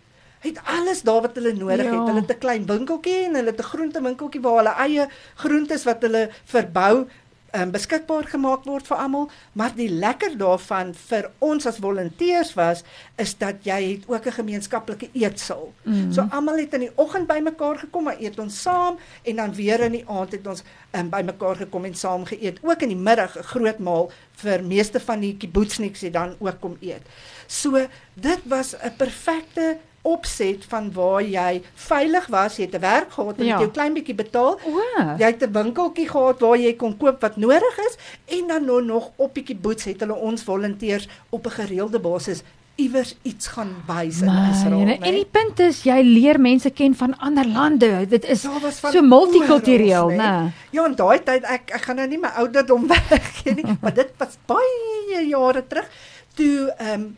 het 0.40 0.60
alles 0.64 1.02
daar 1.02 1.20
wat 1.20 1.34
hulle 1.34 1.52
nodig 1.52 1.84
ja. 1.84 1.92
het. 1.92 2.08
Hulle 2.08 2.20
het 2.20 2.32
'n 2.36 2.38
klein 2.38 2.66
winkeltjie 2.66 3.24
en 3.24 3.34
hulle 3.34 3.50
het 3.50 3.60
'n 3.60 3.70
groentewinkeltjie 3.72 4.40
waar 4.40 4.56
hulle 4.56 4.74
eie 4.86 5.08
groentes 5.34 5.84
wat 5.84 6.02
hulle 6.02 6.30
verbou 6.44 7.08
um, 7.54 7.70
beskikbaar 7.74 8.26
gemaak 8.28 8.64
word 8.68 8.86
vir 8.86 9.00
almal, 9.00 9.28
maar 9.52 9.74
die 9.76 9.88
lekker 9.88 10.36
daarvan 10.38 10.92
vir 11.08 11.30
ons 11.44 11.66
as 11.66 11.78
volonteurs 11.82 12.54
was 12.58 12.82
is 13.20 13.34
dat 13.38 13.64
jy 13.66 13.80
het 13.92 14.08
ook 14.10 14.26
'n 14.26 14.38
gemeenskaplike 14.40 15.08
eetsaal. 15.12 15.72
Mm 15.82 15.92
-hmm. 15.92 16.12
So 16.12 16.26
almal 16.30 16.58
het 16.58 16.74
in 16.74 16.80
die 16.80 16.92
oggend 16.94 17.26
bymekaar 17.26 17.78
gekom, 17.78 18.04
maar 18.04 18.20
eet 18.20 18.38
ons 18.38 18.62
saam 18.62 18.98
en 19.22 19.36
dan 19.36 19.54
weer 19.54 19.80
in 19.80 19.92
die 19.92 20.04
aand 20.08 20.32
het 20.32 20.46
ons 20.46 20.62
um, 20.92 21.10
bymekaar 21.10 21.56
gekom 21.56 21.84
en 21.84 21.94
saam 21.94 22.24
geëet. 22.24 22.58
Ook 22.62 22.82
in 22.82 22.88
die 22.88 22.96
middag 22.96 23.38
'n 23.38 23.42
groot 23.42 23.78
maal 23.78 24.10
vir 24.32 24.64
meeste 24.64 25.00
van 25.00 25.20
die 25.20 25.36
kibbutzniks 25.36 26.00
het 26.00 26.12
dan 26.12 26.36
ook 26.38 26.60
kom 26.60 26.76
eet. 26.80 27.02
So 27.46 27.86
dit 28.14 28.40
was 28.44 28.74
'n 28.74 28.96
perfekte 28.96 29.78
opset 30.04 30.64
van 30.68 30.90
waar 30.92 31.22
jy 31.24 31.62
veilig 31.88 32.26
was, 32.32 32.56
jy 32.56 32.66
het 32.68 32.74
'n 32.76 32.80
werk 32.80 33.12
gehad 33.12 33.38
en 33.38 33.44
ja. 33.44 33.60
jy 33.60 33.70
klein 33.70 33.94
bietjie 33.96 34.14
betaal. 34.14 34.58
O. 34.68 34.80
Jy 35.18 35.30
het 35.32 35.42
'n 35.42 35.52
winkeltjie 35.52 36.08
gehad 36.08 36.40
waar 36.40 36.58
jy 36.58 36.74
kon 36.76 36.96
koop 36.96 37.20
wat 37.20 37.36
nodig 37.36 37.78
is 37.88 37.96
en 38.36 38.46
dan 38.46 38.64
nou 38.64 38.82
nog 38.84 39.10
op 39.16 39.34
bietjie 39.34 39.56
boets 39.56 39.84
het 39.84 40.00
hulle 40.00 40.14
ons 40.14 40.42
volonteërs 40.42 41.08
op 41.30 41.46
'n 41.46 41.50
gereelde 41.50 41.98
basis 41.98 42.42
iewers 42.74 43.14
iets 43.22 43.46
gaan 43.46 43.70
wys 43.86 44.20
in 44.20 44.32
Israel. 44.50 44.84
Nee. 44.84 44.98
En 44.98 45.14
die 45.14 45.26
punt 45.30 45.60
is 45.62 45.82
jy 45.86 46.00
leer 46.02 46.40
mense 46.40 46.70
ken 46.74 46.94
van 46.98 47.14
ander 47.18 47.46
lande. 47.46 48.06
Dit 48.10 48.24
is 48.24 48.42
so 48.90 49.02
multikultureel, 49.02 50.08
né? 50.08 50.16
Nee. 50.16 50.50
Ja, 50.70 50.86
in 50.86 50.96
daai 50.98 51.22
tyd 51.22 51.46
ek 51.46 51.70
ek 51.78 51.86
gaan 51.86 52.00
nou 52.02 52.08
nie 52.10 52.18
my 52.18 52.32
ouderdom 52.42 52.88
weggee 52.90 53.54
nie, 53.54 53.76
maar 53.80 53.94
dit 53.94 54.10
was 54.18 54.38
baie 54.50 55.22
jare 55.28 55.62
terug 55.66 55.90
toe 56.34 56.72
ehm 56.78 57.00
um, 57.00 57.12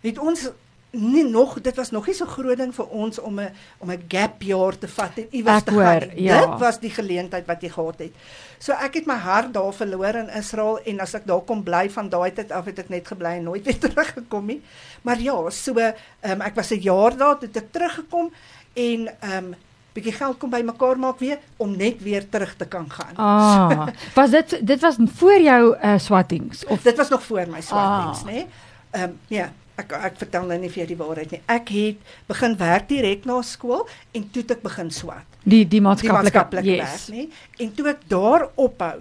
het 0.00 0.18
ons 0.18 0.46
nie 0.90 1.24
nog 1.24 1.60
dit 1.60 1.76
was 1.76 1.90
nog 1.90 2.06
nie 2.06 2.14
so 2.14 2.26
groot 2.26 2.58
ding 2.58 2.72
vir 2.74 2.86
ons 2.86 3.18
om 3.18 3.40
'n 3.40 3.50
om 3.78 3.90
'n 3.90 4.04
gap 4.08 4.42
jaar 4.42 4.78
te 4.78 4.88
vat 4.88 5.16
en 5.16 5.26
iewers 5.30 5.62
te 5.62 5.70
gaan. 5.70 6.10
Ja. 6.14 6.40
Dit 6.40 6.58
was 6.58 6.80
die 6.80 6.90
geleentheid 6.90 7.46
wat 7.46 7.62
jy 7.62 7.68
gehad 7.68 7.98
het. 7.98 8.12
So 8.58 8.72
ek 8.72 8.94
het 8.94 9.06
my 9.06 9.14
hart 9.14 9.52
daar 9.54 9.72
verloor 9.72 10.14
in 10.14 10.28
Israel 10.28 10.78
en 10.84 11.00
as 11.00 11.14
ek 11.14 11.26
daar 11.26 11.40
kom 11.40 11.62
bly 11.62 11.90
van 11.90 12.08
daai 12.08 12.32
tyd 12.32 12.52
af 12.52 12.64
het 12.64 12.78
ek 12.78 12.88
net 12.88 13.06
gebly 13.06 13.36
en 13.36 13.42
nooit 13.42 13.64
weer 13.68 13.78
teruggekom 13.78 14.46
nie. 14.46 14.62
Maar 15.02 15.20
ja, 15.20 15.50
so 15.50 15.74
um, 15.78 16.40
ek 16.40 16.54
was 16.54 16.70
'n 16.70 16.80
jaar 16.80 17.16
daar 17.16 17.38
toe 17.38 17.48
ek 17.54 17.72
teruggekom 17.72 18.30
en 18.74 19.08
ehm 19.20 19.44
um, 19.44 19.54
bietjie 19.92 20.12
geld 20.12 20.38
kom 20.38 20.50
bymekaar 20.50 20.98
maak 20.98 21.18
weer 21.18 21.38
om 21.56 21.76
net 21.76 22.02
weer 22.02 22.28
terug 22.28 22.54
te 22.56 22.66
kan 22.66 22.90
gaan. 22.90 23.16
Ah. 23.16 23.88
was 24.14 24.30
dit 24.30 24.66
dit 24.66 24.80
was 24.80 24.96
voor 25.14 25.40
jou 25.40 25.76
uh, 25.76 25.98
swattings 25.98 26.64
of 26.66 26.82
dit 26.82 26.96
was 26.96 27.08
nog 27.08 27.22
voor 27.22 27.46
my 27.48 27.60
swattings, 27.60 28.20
ah. 28.20 28.26
nê? 28.26 28.32
Nee? 28.32 28.46
Ehm 28.90 29.02
um, 29.02 29.18
ja 29.26 29.50
ek 29.82 29.92
ek 30.10 30.18
vertel 30.22 30.48
nou 30.50 30.58
nie 30.60 30.70
vir 30.72 30.82
jou 30.82 30.88
die 30.92 30.98
waarheid 31.00 31.34
nie. 31.34 31.42
Ek 31.50 31.72
het 31.74 32.14
begin 32.30 32.56
werk 32.60 32.88
direk 32.88 33.26
na 33.28 33.40
skool 33.46 33.86
en 34.12 34.28
toe 34.30 34.42
het 34.44 34.56
ek 34.56 34.62
begin 34.62 34.90
swat. 34.94 35.38
Die 35.44 35.64
die 35.68 35.82
maatskaplike 35.84 36.64
yes. 36.64 37.08
werk, 37.08 37.08
nê? 37.16 37.26
En 37.64 37.74
toe 37.74 37.90
ek 37.94 38.06
daar 38.12 38.48
ophou, 38.54 38.96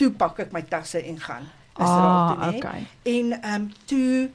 toe 0.00 0.10
pak 0.10 0.44
ek 0.46 0.52
my 0.52 0.62
tasse 0.62 1.02
en 1.02 1.18
gaan. 1.20 1.48
Is 1.76 1.88
ah, 1.88 2.32
toe, 2.32 2.50
nê? 2.50 2.58
Okay. 2.58 2.80
En 3.14 3.32
ehm 3.38 3.54
um, 3.54 3.72
toe 3.86 4.30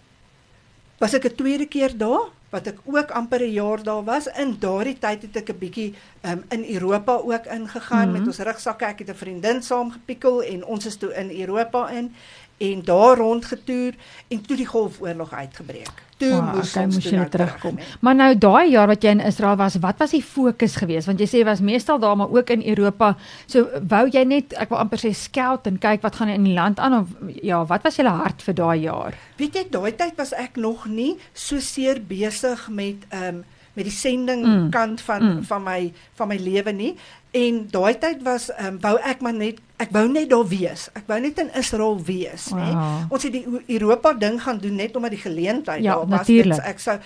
was 0.98 1.14
ek 1.14 1.30
'n 1.30 1.36
tweede 1.36 1.68
keer 1.70 1.98
daar 1.98 2.34
wat 2.50 2.68
ek 2.68 2.80
ook 2.86 3.12
amper 3.12 3.42
'n 3.44 3.52
jaar 3.52 3.84
daar 3.84 4.04
was. 4.04 4.28
In 4.28 4.56
daardie 4.60 4.98
tyd 5.00 5.22
het 5.22 5.36
ek 5.36 5.50
'n 5.50 5.60
bietjie 5.60 5.94
um, 6.24 6.44
in 6.50 6.64
Europa 6.74 7.14
ook 7.14 7.46
ingegaan 7.46 8.08
mm 8.08 8.14
-hmm. 8.14 8.24
met 8.24 8.28
ons 8.28 8.40
rugsakke. 8.40 8.86
Ek 8.86 9.00
het 9.00 9.10
'n 9.10 9.16
vriendin 9.16 9.62
saamgepikkel 9.62 10.44
en 10.44 10.66
ons 10.66 10.86
is 10.86 10.98
toe 10.98 11.14
in 11.14 11.40
Europa 11.40 11.90
in 11.90 12.16
en 12.58 12.82
daar 12.84 13.18
rondgetoer 13.18 13.94
en 14.28 14.42
toe 14.42 14.58
die 14.58 14.66
Golfoorlog 14.66 15.34
uitgebreek. 15.34 16.04
Toe 16.18 16.32
oh, 16.34 16.54
moes 16.54 16.72
okay, 16.72 16.88
ons 16.88 16.96
moes 16.98 17.10
jy 17.14 17.26
terugkom. 17.30 17.76
Terug, 17.78 17.98
maar 18.02 18.16
nou 18.18 18.30
daai 18.42 18.72
jaar 18.72 18.90
wat 18.90 19.04
jy 19.06 19.12
in 19.14 19.22
Israel 19.22 19.60
was, 19.60 19.76
wat 19.84 20.00
was 20.02 20.16
die 20.16 20.24
fokus 20.26 20.80
geweest? 20.82 21.06
Want 21.10 21.22
jy 21.22 21.28
sê 21.30 21.44
was 21.46 21.62
meestal 21.62 22.00
daar 22.02 22.16
maar 22.18 22.34
ook 22.34 22.50
in 22.56 22.64
Europa. 22.66 23.12
So 23.46 23.68
wou 23.92 24.08
jy 24.10 24.24
net 24.26 24.56
ek 24.58 24.74
wil 24.74 24.82
amper 24.82 25.04
sê 25.04 25.14
scout 25.14 25.70
en 25.70 25.78
kyk 25.84 26.02
wat 26.06 26.18
gaan 26.18 26.34
in 26.34 26.48
die 26.50 26.56
land 26.58 26.82
aan 26.82 26.98
of 27.04 27.14
ja, 27.46 27.62
wat 27.70 27.86
was 27.86 28.02
julle 28.02 28.16
hart 28.18 28.42
vir 28.42 28.58
daai 28.58 28.80
jaar? 28.88 29.20
Weet 29.38 29.62
jy, 29.62 29.68
daai 29.78 29.94
tyd 30.00 30.18
was 30.18 30.34
ek 30.34 30.58
nog 30.58 30.90
nie 30.90 31.14
so 31.38 31.62
seer 31.62 32.02
besig 32.02 32.66
met 32.74 33.06
ehm 33.12 33.44
um, 33.44 33.46
met 33.78 33.86
die 33.86 33.94
sending 33.94 34.42
mm. 34.42 34.70
kant 34.74 35.02
van 35.06 35.22
mm. 35.22 35.42
van 35.46 35.62
my 35.62 35.92
van 36.18 36.32
my 36.32 36.38
lewe 36.42 36.74
nie. 36.74 36.96
En 37.38 37.68
daai 37.70 37.94
tyd 38.02 38.26
was 38.26 38.50
ehm 38.56 38.74
um, 38.74 38.80
wou 38.82 38.96
ek 39.06 39.22
maar 39.22 39.38
net 39.38 39.62
ek 39.78 39.94
wou 39.94 40.08
net 40.10 40.30
daar 40.32 40.48
wees. 40.50 40.88
Ek 40.98 41.06
wou 41.10 41.20
net 41.22 41.40
in 41.44 41.52
Israel 41.58 41.98
wees, 42.08 42.50
wow. 42.50 42.60
nê. 42.60 42.92
Ons 43.14 43.28
het 43.28 43.36
die 43.36 43.46
Europa 43.78 44.14
ding 44.18 44.40
gaan 44.42 44.60
doen 44.62 44.76
net 44.76 44.96
omdat 44.98 45.14
die 45.14 45.22
geleentheid 45.22 45.84
ja, 45.86 45.96
daar 45.96 46.08
was. 46.18 46.28
Dit, 46.28 46.54
ek 46.66 46.82
sou 46.82 46.98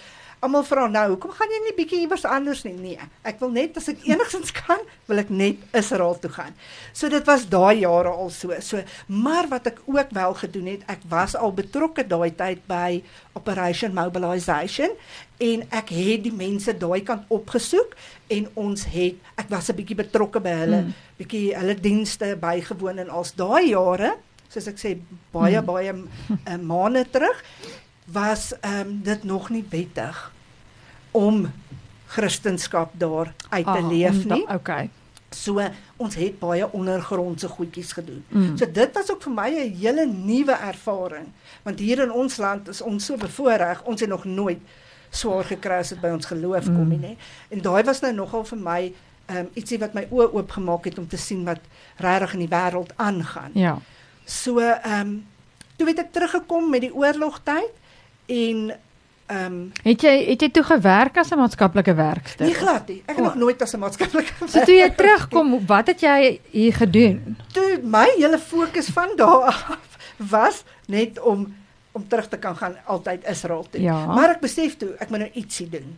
almal 0.42 0.64
vra 0.66 0.88
nou, 0.90 1.04
hoekom 1.14 1.34
gaan 1.38 1.52
jy 1.54 1.60
nie 1.64 1.74
bietjie 1.78 2.00
iewers 2.04 2.24
anders 2.26 2.64
nie? 2.66 2.74
Nee, 2.74 3.10
ek 3.28 3.40
wil 3.44 3.52
net 3.54 3.78
as 3.78 3.90
ek 3.92 4.02
enigstens 4.10 4.54
kan, 4.56 4.82
wil 5.10 5.22
ek 5.22 5.30
net 5.30 5.62
Israel 5.78 6.18
toe 6.22 6.32
gaan. 6.34 6.56
So 6.98 7.12
dit 7.14 7.26
was 7.30 7.46
daai 7.52 7.84
jare 7.84 8.10
al 8.10 8.32
so. 8.34 8.56
So, 8.66 8.82
maar 9.08 9.50
wat 9.52 9.70
ek 9.70 9.84
ook 9.86 10.16
wel 10.18 10.38
gedoen 10.42 10.72
het, 10.74 10.88
ek 10.92 11.06
was 11.12 11.38
al 11.38 11.54
betrokke 11.54 12.06
daai 12.08 12.32
tyd 12.38 12.66
by 12.70 13.04
Operation 13.38 13.94
Mobilization 13.96 14.98
en 15.42 15.64
ek 15.74 15.94
het 15.94 16.26
die 16.26 16.34
mense 16.34 16.74
daai 16.78 17.02
kant 17.06 17.30
opgesoek 17.34 17.94
en 18.34 18.50
ons 18.60 18.84
het 18.94 19.18
ek 19.42 19.50
was 19.50 19.70
'n 19.70 19.78
bietjie 19.78 19.98
betrokke 19.98 20.42
by 20.42 20.54
hulle, 20.64 20.82
hmm. 20.82 20.94
bietjie 21.18 21.56
hulle 21.58 21.76
dienste 21.76 22.36
bygewoon 22.42 23.00
en 23.06 23.10
als 23.10 23.34
daai 23.38 23.72
jare 23.72 24.18
soos 24.52 24.68
ek 24.68 24.78
sê 24.82 24.98
baie 25.32 25.58
hmm. 25.58 25.66
baie 25.66 25.92
uh, 25.96 26.58
maande 26.60 27.06
terug 27.12 27.38
was 28.12 28.52
ehm 28.60 28.80
um, 28.80 29.00
dit 29.04 29.24
nog 29.24 29.50
nie 29.50 29.66
wettig 29.70 30.32
om 31.12 31.52
Christendom 32.06 32.88
daar 32.92 33.34
uit 33.50 33.66
te 33.66 33.70
ah, 33.70 33.88
leef 33.88 34.26
nie. 34.26 34.48
Okay. 34.48 34.90
So 35.30 35.64
ons 35.96 36.16
het 36.16 36.40
baie 36.40 36.72
ondergrondse 36.72 37.48
goedjies 37.48 37.92
gedoen. 37.92 38.24
Mm. 38.28 38.58
So 38.58 38.72
dit 38.72 38.94
was 38.94 39.12
ook 39.12 39.22
vir 39.24 39.32
my 39.32 39.50
'n 39.50 39.76
hele 39.80 40.06
nuwe 40.06 40.52
ervaring, 40.52 41.28
want 41.64 41.80
hier 41.80 42.00
in 42.00 42.12
ons 42.12 42.38
land 42.38 42.68
is 42.68 42.82
ons 42.82 43.06
so 43.06 43.18
bevoordeel, 43.18 43.76
ons 43.84 44.00
het 44.00 44.10
nog 44.10 44.26
nooit 44.26 44.60
swaar 45.10 45.44
gekry 45.44 45.80
as 45.80 45.90
dit 45.90 46.02
by 46.02 46.08
ons 46.08 46.26
geloof 46.26 46.66
kom 46.66 46.88
nie, 46.88 47.00
nê. 47.00 47.16
En 47.50 47.62
daai 47.62 47.84
was 47.84 48.00
nou 48.02 48.14
nogal 48.14 48.44
vir 48.44 48.58
my 48.58 48.94
um, 49.28 49.50
ietsie 49.54 49.80
wat 49.80 49.94
my 49.94 50.06
oë 50.10 50.32
oopgemaak 50.34 50.86
het 50.86 51.00
om 51.00 51.08
te 51.08 51.18
sien 51.18 51.44
wat 51.48 51.60
regtig 51.98 52.34
in 52.34 52.46
die 52.46 52.52
wêreld 52.52 52.94
aangaan. 52.96 53.52
Ja. 53.54 53.78
So 54.26 54.60
ehm 54.60 55.00
um, 55.00 55.26
toe 55.76 55.88
het 55.88 56.00
ek 56.00 56.12
teruggekom 56.12 56.70
met 56.70 56.82
die 56.82 56.94
oorlogtyd 56.94 57.81
en 58.32 58.72
ehm 59.32 59.46
um, 59.46 59.72
Het 59.84 60.02
jy 60.04 60.14
het 60.32 60.42
jy 60.44 60.50
toe 60.52 60.64
gewerk 60.64 61.18
as 61.18 61.32
'n 61.32 61.38
maatskaplike 61.40 61.94
werkster? 61.96 62.46
nie 62.46 62.54
glad 62.56 62.88
nie. 62.88 63.02
Ek 63.06 63.16
het 63.16 63.20
O. 63.20 63.24
nog 63.24 63.36
nooit 63.36 63.62
as 63.62 63.74
'n 63.74 63.80
maatskaplike 63.80 64.34
So 64.48 64.64
toe 64.66 64.76
jy 64.76 64.90
terugkom, 64.96 65.66
wat 65.66 65.88
het 65.88 66.02
jy 66.02 66.40
hier 66.52 66.74
gedoen? 66.74 67.38
toe 67.54 67.80
my 67.84 68.08
hele 68.18 68.40
fokus 68.40 68.88
van 68.90 69.10
daar 69.16 69.42
af 69.54 69.98
was 70.18 70.64
net 70.88 71.20
om 71.20 71.54
om 71.94 72.08
terug 72.08 72.28
te 72.30 72.38
kan 72.38 72.56
gaan 72.56 72.76
altyd 72.86 73.26
Israel 73.28 73.68
toe. 73.70 73.82
Ja. 73.82 74.06
Maar 74.06 74.30
ek 74.30 74.40
besef 74.40 74.78
toe 74.78 74.96
ek 75.00 75.10
moet 75.10 75.20
nou 75.20 75.32
ietsie 75.34 75.70
doen. 75.70 75.98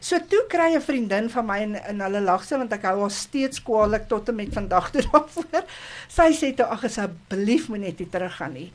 So 0.00 0.16
toe 0.28 0.44
kry 0.48 0.74
'n 0.74 0.80
vriendin 0.80 1.30
van 1.30 1.46
my 1.46 1.58
in, 1.60 1.76
in 1.88 2.00
hulle 2.00 2.20
lagse 2.20 2.56
want 2.56 2.72
ek 2.72 2.82
hou 2.82 3.00
haar 3.00 3.10
steeds 3.10 3.62
kwaliek 3.62 4.08
tot 4.08 4.28
en 4.28 4.34
met 4.34 4.52
vandag 4.52 4.90
toe 4.90 5.02
daarvoor. 5.12 5.64
Sy 6.08 6.32
sê 6.32 6.54
toe 6.54 6.66
ag 6.66 6.84
asseblief 6.84 7.68
moet 7.68 7.80
net 7.80 7.98
nie 7.98 8.08
teruggaan 8.10 8.52
nie. 8.52 8.72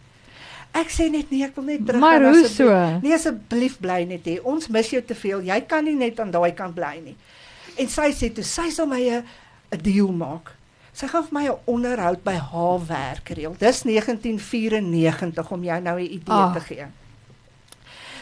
Ek 0.71 0.89
sê 0.93 1.09
net 1.11 1.31
nee, 1.31 1.43
ek 1.45 1.55
wil 1.55 1.63
net 1.65 1.85
terug. 1.85 1.99
Maar 1.99 2.19
gaan, 2.19 2.35
asseblief. 2.35 2.55
so? 2.55 2.99
Nee 3.01 3.13
asseblief 3.13 3.79
bly 3.79 4.03
net 4.05 4.25
hier. 4.25 4.43
Ons 4.45 4.67
mis 4.67 4.89
jou 4.89 5.01
te 5.01 5.15
veel. 5.15 5.41
Jy 5.41 5.61
kan 5.67 5.83
nie 5.83 5.95
net 5.95 6.19
aan 6.19 6.31
daai 6.31 6.51
kant 6.53 6.75
bly 6.75 6.99
nie. 7.03 7.15
En 7.77 7.87
sy 7.87 8.11
sê 8.13 8.29
toe 8.33 8.43
sy 8.43 8.69
sal 8.69 8.85
my 8.87 9.01
'n 9.09 9.23
deal 9.81 10.11
maak. 10.11 10.51
Sy 10.93 11.07
gaan 11.07 11.23
vir 11.23 11.33
my 11.33 11.45
'n 11.47 11.57
onderhoud 11.65 12.23
by 12.23 12.33
haar 12.35 12.79
werk 12.87 13.29
reël. 13.29 13.55
Dis 13.57 13.83
1994 13.83 15.51
om 15.51 15.63
jou 15.63 15.81
nou 15.81 15.97
'n 15.99 16.03
idee 16.05 16.33
Ah. 16.33 16.53
te 16.53 16.59
gee. 16.59 16.85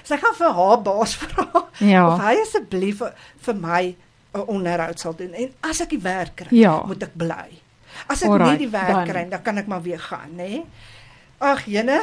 Sy 0.03 0.17
gaan 0.17 0.35
vir 0.35 0.51
haar 0.53 0.81
baas 0.81 1.15
vra 1.19 1.49
of 1.53 1.63
Ja. 1.79 2.17
hy 2.17 2.35
asseblief 2.41 3.01
vir, 3.41 3.55
my 3.55 3.95
'n 4.33 4.39
onderhoud 4.47 4.99
sal 4.99 5.13
doen. 5.15 5.33
En 5.33 5.53
as 5.61 5.81
ek 5.81 5.89
die 5.89 5.99
werk 6.01 6.35
kry, 6.35 6.47
Ja. 6.51 6.83
moet 6.85 7.03
ek 7.03 7.15
bly. 7.17 7.49
As 8.07 8.21
ek 8.23 8.29
Alright, 8.29 8.51
nie 8.59 8.67
die 8.67 8.71
werk 8.71 8.87
dan. 8.87 9.07
kry, 9.07 9.29
dan 9.29 9.41
kan 9.41 9.57
ek 9.57 9.67
maar 9.67 9.81
weer 9.81 9.99
gaan, 9.99 10.35
nê? 10.37 10.63
Ag, 11.39 11.65
jene, 11.65 12.01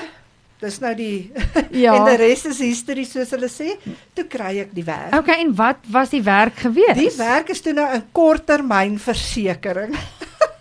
dis 0.64 0.80
nou 0.82 0.94
die 0.98 1.30
Ja. 1.84 1.94
en 1.98 2.04
die 2.08 2.16
res 2.20 2.44
is 2.50 2.58
history 2.64 3.04
soos 3.08 3.30
hulle 3.36 3.50
sê. 3.52 3.74
Toe 4.16 4.24
kry 4.30 4.58
ek 4.64 4.72
die 4.76 4.84
werk. 4.86 5.14
Okay, 5.18 5.38
en 5.44 5.52
wat 5.58 5.84
was 5.94 6.10
die 6.14 6.22
werk 6.26 6.56
gewees? 6.64 6.96
Die 6.98 7.12
werk 7.20 7.52
is 7.54 7.60
toe 7.64 7.72
nou 7.76 7.86
'n 7.94 8.04
korttermynversekering. 8.16 9.94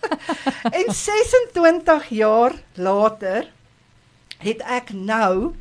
en 0.78 0.86
26 0.94 2.10
jaar 2.20 2.54
later 2.76 3.48
het 4.44 4.62
ek 4.68 4.92
nou 4.94 5.54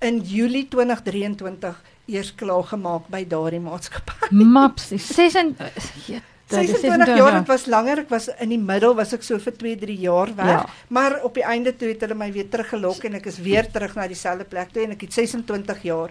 in 0.00 0.20
Julie 0.22 0.68
2023 0.70 1.74
eers 2.08 2.30
klaar 2.38 2.64
gemaak 2.70 3.08
by 3.12 3.24
daardie 3.28 3.60
maatskappy. 3.60 4.30
Maps, 4.30 4.88
26 4.94 5.90
26 6.48 7.16
jaar, 7.16 7.32
dit 7.38 7.46
was 7.50 7.66
langer, 7.66 7.98
ek 8.04 8.08
was 8.10 8.28
in 8.40 8.48
die 8.54 8.58
middel 8.58 8.94
was 8.96 9.12
ek 9.12 9.22
so 9.22 9.38
vir 9.38 9.52
2, 9.60 9.76
3 9.76 9.96
jaar 10.00 10.30
weg, 10.36 10.46
Ja. 10.46 10.66
maar 10.88 11.18
op 11.24 11.34
die 11.34 11.44
einde 11.44 11.72
toe 11.76 11.88
het 11.88 12.00
hulle 12.00 12.14
my 12.14 12.30
weer 12.32 12.48
teruggelok 12.48 13.04
en 13.04 13.14
ek 13.14 13.26
is 13.26 13.38
weer 13.38 13.66
terug 13.70 13.94
na 13.96 14.06
dieselfde 14.08 14.44
plek 14.44 14.72
toe 14.72 14.82
en 14.84 14.90
ek 14.96 15.00
het 15.06 15.12
26 15.12 15.82
jaar 15.82 16.10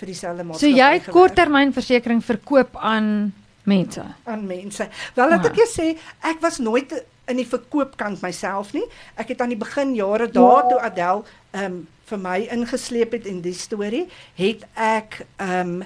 vir 0.00 0.06
dieselfde 0.06 0.42
So 0.42 0.48
maatskappy 0.48 0.76
jy 0.78 0.92
het 0.98 1.08
korttermynversekering 1.10 2.22
verkoop 2.24 2.76
aan 2.76 3.32
mense. 3.64 4.02
aan 4.24 4.46
mense. 4.46 4.88
Wel 5.14 5.28
laat 5.28 5.46
ek 5.46 5.56
jou 5.56 5.68
sê, 5.68 5.96
ek 6.22 6.40
was 6.40 6.58
nooit 6.58 6.92
in 7.28 7.36
die 7.36 7.46
verkoopkant 7.48 8.20
myself 8.22 8.72
nie. 8.74 8.84
Ek 9.16 9.28
het 9.28 9.40
aan 9.40 9.48
die 9.48 9.56
begin 9.60 9.94
jare 9.94 10.28
daar 10.28 10.68
toe 10.68 10.80
Adel 10.80 11.24
ehm 11.52 11.64
um, 11.64 11.88
vir 12.04 12.18
my 12.20 12.38
ingesleep 12.52 13.12
het 13.12 13.26
in 13.26 13.40
die 13.40 13.54
storie, 13.56 14.06
het 14.36 14.64
ek 14.76 15.22
ehm 15.38 15.80
um, 15.80 15.84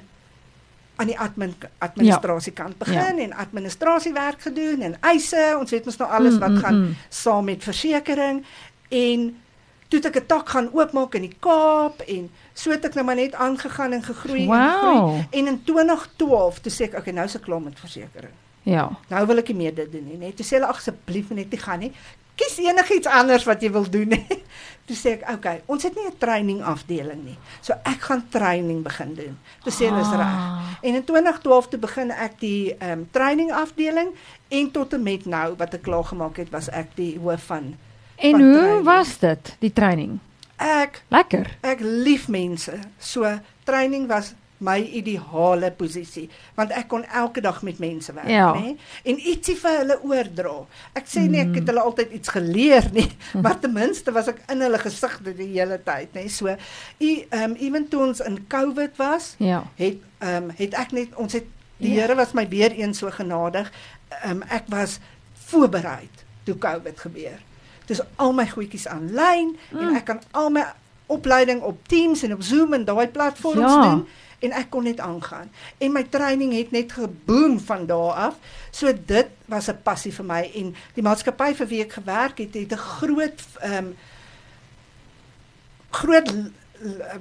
aan 0.98 1.06
die 1.06 1.18
admin 1.18 1.54
administrasiekant 1.84 2.78
begin 2.78 3.18
en 3.22 3.32
administrasiewerk 3.32 4.40
gedoen 4.42 4.82
en 4.82 4.96
eise, 5.00 5.56
ons 5.60 5.70
weet 5.70 5.84
mos 5.86 5.96
nou 6.00 6.08
alles 6.10 6.34
Mm, 6.34 6.40
wat 6.40 6.50
mm, 6.50 6.58
gaan 6.64 6.80
mm. 6.80 6.96
saam 7.08 7.44
met 7.44 7.62
versekerings 7.62 8.46
en 8.88 9.28
toe 9.88 10.00
het 10.00 10.06
ek 10.10 10.16
'n 10.22 10.26
tak 10.26 10.48
gaan 10.48 10.68
oopmaak 10.72 11.14
in 11.14 11.22
die 11.22 11.36
Kaap 11.40 12.00
en 12.06 12.30
so 12.54 12.70
het 12.70 12.84
ek 12.84 12.94
nou 12.94 13.04
maar 13.06 13.14
net 13.16 13.34
aangegaan 13.34 13.92
en 13.92 14.02
gegroei 14.02 14.42
en 14.42 14.48
Wow. 14.48 14.58
gegroei 14.58 15.26
en 15.30 15.46
in 15.46 15.64
2012 15.64 16.58
toe 16.60 16.72
sê 16.72 16.82
ek 16.90 16.98
okay 16.98 17.12
nou 17.14 17.24
is 17.26 17.34
ek 17.36 17.42
klaar 17.42 17.60
met 17.62 17.78
versekerings 17.78 18.36
Ja. 18.68 18.90
Nou 19.08 19.26
wil 19.26 19.38
ek 19.38 19.48
nie 19.48 19.56
meer 19.56 19.74
dit 19.74 19.92
doen 19.92 20.04
nie, 20.04 20.16
net. 20.20 20.36
Toe 20.36 20.44
sê 20.44 20.58
hulle 20.58 20.66
ag 20.68 20.76
asseblief 20.76 21.30
net 21.30 21.50
nie 21.50 21.60
gaan 21.60 21.78
nie. 21.78 21.92
Kies 22.38 22.58
enigiets 22.62 23.08
anders 23.10 23.44
wat 23.48 23.62
jy 23.64 23.70
wil 23.74 23.86
doen 23.90 24.08
nie. 24.14 24.26
Toe 24.88 24.96
sê 24.96 25.10
ek, 25.18 25.24
okay, 25.34 25.56
ons 25.66 25.82
het 25.84 25.96
nie 25.98 26.06
'n 26.06 26.14
training 26.22 26.60
afdeling 26.64 27.24
nie. 27.24 27.34
So 27.60 27.74
ek 27.84 28.00
gaan 28.08 28.22
training 28.30 28.82
begin 28.86 29.14
doen. 29.18 29.34
Toe 29.64 29.72
sê 29.74 29.88
hulle 29.90 30.00
is 30.00 30.12
reg. 30.14 30.36
Ah. 30.38 30.78
En 30.82 30.94
in 30.94 31.04
2012 31.04 31.68
toe 31.68 31.78
begin 31.82 32.10
ek 32.14 32.38
die 32.40 32.72
ehm 32.78 32.92
um, 32.92 33.08
training 33.12 33.50
afdeling 33.52 34.14
en 34.48 34.70
tot 34.70 34.94
en 34.94 35.02
met 35.02 35.26
nou 35.26 35.54
wat 35.58 35.74
ek 35.74 35.82
klaar 35.82 36.04
gemaak 36.04 36.36
het, 36.40 36.50
was 36.50 36.70
ek 36.70 36.94
die 36.96 37.18
hoof 37.18 37.42
van 37.50 37.74
En 38.16 38.30
van 38.32 38.40
hoe 38.40 38.54
training. 38.54 38.84
was 38.84 39.18
dit, 39.18 39.56
die 39.60 39.72
training? 39.72 40.18
ek 40.58 41.02
Lekker. 41.08 41.46
ek 41.62 41.80
lief 41.80 42.28
mense. 42.28 42.72
So 42.98 43.38
training 43.64 44.08
was 44.08 44.34
my 44.58 44.78
ideale 44.98 45.70
posisie 45.78 46.26
want 46.56 46.72
ek 46.74 46.88
kon 46.90 47.04
elke 47.04 47.40
dag 47.44 47.60
met 47.62 47.78
mense 47.78 48.12
werk, 48.12 48.28
Ja. 48.28 48.52
nê? 48.54 48.76
En 49.04 49.18
ietsie 49.18 49.56
vir 49.56 49.78
hulle 49.78 49.98
oordra. 50.02 50.54
Ek 50.98 51.06
sê 51.06 51.28
nie 51.30 51.40
ek 51.40 51.54
het 51.60 51.66
hulle 51.70 51.80
altyd 51.80 52.12
iets 52.12 52.28
geleer 52.28 52.88
nie, 52.92 53.08
maar 53.42 53.58
ten 53.60 53.72
minste 53.72 54.12
was 54.12 54.28
ek 54.28 54.42
in 54.50 54.60
hulle 54.60 54.78
gesigte 54.78 55.34
die 55.36 55.52
hele 55.54 55.78
tyd, 55.84 56.14
nê? 56.14 56.28
So, 56.28 56.46
u 56.48 57.10
ehm 57.30 57.50
um, 57.50 57.54
ewen 57.56 57.88
toe 57.88 58.02
ons 58.06 58.20
in 58.20 58.40
COVID 58.48 58.96
was, 58.96 59.34
Ja. 59.38 59.62
het 59.76 59.98
ehm 60.18 60.42
um, 60.48 60.50
het 60.56 60.74
ek 60.74 60.92
net 60.92 61.14
ons 61.16 61.32
het 61.32 61.46
die 61.78 61.94
Ja. 61.94 62.00
Here 62.02 62.14
was 62.14 62.32
my 62.34 62.48
weer 62.48 62.72
eens 62.72 62.98
so 62.98 63.10
genadig. 63.10 63.70
Ehm 64.22 64.30
um, 64.30 64.42
ek 64.50 64.64
was 64.68 64.98
voorberei 65.48 66.08
toe 66.44 66.58
COVID 66.58 67.00
gebeur. 67.00 67.38
Dis 67.86 68.00
al 68.16 68.32
my 68.32 68.48
goedjies 68.48 68.86
aanlyn 68.86 69.56
mm. 69.72 69.78
en 69.78 69.96
ek 69.96 70.04
kan 70.04 70.20
al 70.32 70.50
my 70.50 70.64
opleiding 71.06 71.62
op 71.62 71.78
Teams 71.88 72.22
en 72.22 72.32
op 72.34 72.42
Zoom 72.42 72.72
en 72.74 72.84
daai 72.84 73.08
platforms 73.08 73.60
Ja. 73.72 73.82
doen 73.82 74.06
en 74.38 74.52
ek 74.52 74.70
kon 74.70 74.82
net 74.82 75.00
aangaan. 75.00 75.50
En 75.78 75.92
my 75.92 76.04
training 76.10 76.52
het 76.54 76.70
net 76.70 76.92
geboom 76.92 77.58
van 77.60 77.86
daar 77.86 78.12
af. 78.12 78.36
So 78.70 78.92
dit 79.06 79.26
was 79.46 79.68
'n 79.68 79.82
passie 79.82 80.12
vir 80.12 80.24
my 80.24 80.50
en 80.54 80.74
die 80.94 81.02
maatskappy 81.02 81.54
vir 81.54 81.66
wie 81.66 81.82
ek 81.82 81.92
gewerk 81.92 82.38
het, 82.38 82.54
het 82.54 82.72
'n 82.72 82.76
groot 82.76 83.40
ehm 83.60 83.84
um, 83.84 83.96
groot 85.90 86.32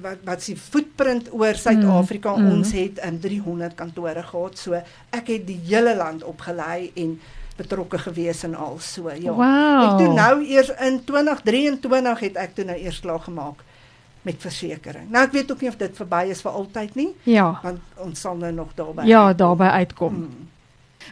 wat 0.02 0.18
wat 0.24 0.42
se 0.42 0.56
footprint 0.56 1.32
oor 1.32 1.54
Suid-Afrika. 1.54 2.36
Mm, 2.36 2.44
Mm. 2.44 2.52
Ons 2.52 2.72
het 2.72 3.04
um, 3.04 3.20
300 3.20 3.74
kantore 3.74 4.22
gehad. 4.22 4.58
So 4.58 4.72
ek 5.10 5.26
het 5.26 5.46
die 5.46 5.60
hele 5.66 5.96
land 5.96 6.24
opgelei 6.24 6.90
en 6.94 7.20
betrokke 7.56 7.98
gewees 7.98 8.42
en 8.42 8.54
al 8.54 8.78
so 8.78 9.10
ja. 9.10 9.32
Wow. 9.32 9.82
Ek 9.82 9.98
doen 9.98 10.14
nou 10.14 10.44
eers 10.46 10.70
in 10.78 11.04
2023 11.04 12.20
het 12.20 12.36
ek 12.36 12.54
toe 12.54 12.64
nou 12.64 12.78
eers 12.78 13.00
klaar 13.00 13.20
gemaak 13.20 13.64
met 14.28 14.42
versekerings. 14.44 15.08
Nou 15.14 15.24
ek 15.24 15.32
weet 15.38 15.50
ook 15.54 15.60
nie 15.64 15.70
of 15.72 15.78
dit 15.80 15.96
verby 15.96 16.22
is 16.34 16.42
vir 16.44 16.52
altyd 16.60 16.94
nie, 17.00 17.08
Ja. 17.24 17.48
want 17.62 17.80
ons 18.04 18.20
sal 18.20 18.36
nou 18.36 18.52
nog 18.52 18.74
daarby. 18.76 19.06
Ja, 19.08 19.32
daarby 19.32 19.64
uitkom. 19.80 20.14
Mm. 20.14 20.46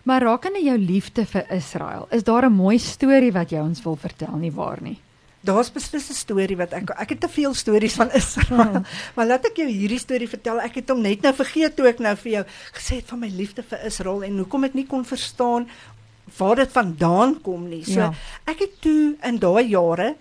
Maar 0.05 0.23
rakende 0.23 0.61
jou 0.63 0.77
liefde 0.79 1.25
vir 1.27 1.47
Israel, 1.51 2.07
is 2.11 2.23
daar 2.25 2.45
'n 2.47 2.53
mooi 2.53 2.79
storie 2.79 3.33
wat 3.33 3.51
jy 3.51 3.59
ons 3.61 3.83
wil 3.83 3.97
vertel 3.97 4.37
nie 4.37 4.53
waar 4.53 4.79
nie? 4.83 4.99
Daar's 5.47 5.71
beslis 5.71 6.11
'n 6.11 6.15
storie 6.15 6.57
wat 6.57 6.73
ek 6.73 6.91
ek 7.01 7.09
het 7.09 7.21
te 7.21 7.29
veel 7.29 7.55
stories 7.55 7.95
van 7.95 8.11
Israel. 8.13 8.63
Hmm. 8.73 8.85
Maar 9.17 9.27
laat 9.27 9.47
ek 9.47 9.57
jou 9.57 9.69
hierdie 9.69 9.99
storie 9.99 10.29
vertel. 10.29 10.61
Ek 10.61 10.75
het 10.75 10.89
hom 10.91 11.01
net 11.03 11.23
nou 11.23 11.35
vergeet 11.35 11.77
toe 11.77 11.87
ek 11.87 11.99
nou 11.99 12.17
vir 12.17 12.33
jou 12.33 12.45
gesê 12.75 12.95
het 12.97 13.05
van 13.07 13.19
my 13.21 13.29
liefde 13.29 13.63
vir 13.63 13.79
Israel 13.87 14.23
en 14.23 14.39
hoekom 14.39 14.65
ek 14.65 14.75
nie 14.75 14.87
kon 14.87 15.05
verstaan 15.05 15.69
waar 16.39 16.57
dit 16.57 16.73
vandaan 16.73 17.41
kom 17.43 17.69
nie. 17.69 17.85
So 17.85 18.01
Ja. 18.01 18.13
ek 18.47 18.59
het 18.59 18.81
toe 18.81 19.15
in 19.23 19.39
daai 19.39 19.69
jare 19.69 20.15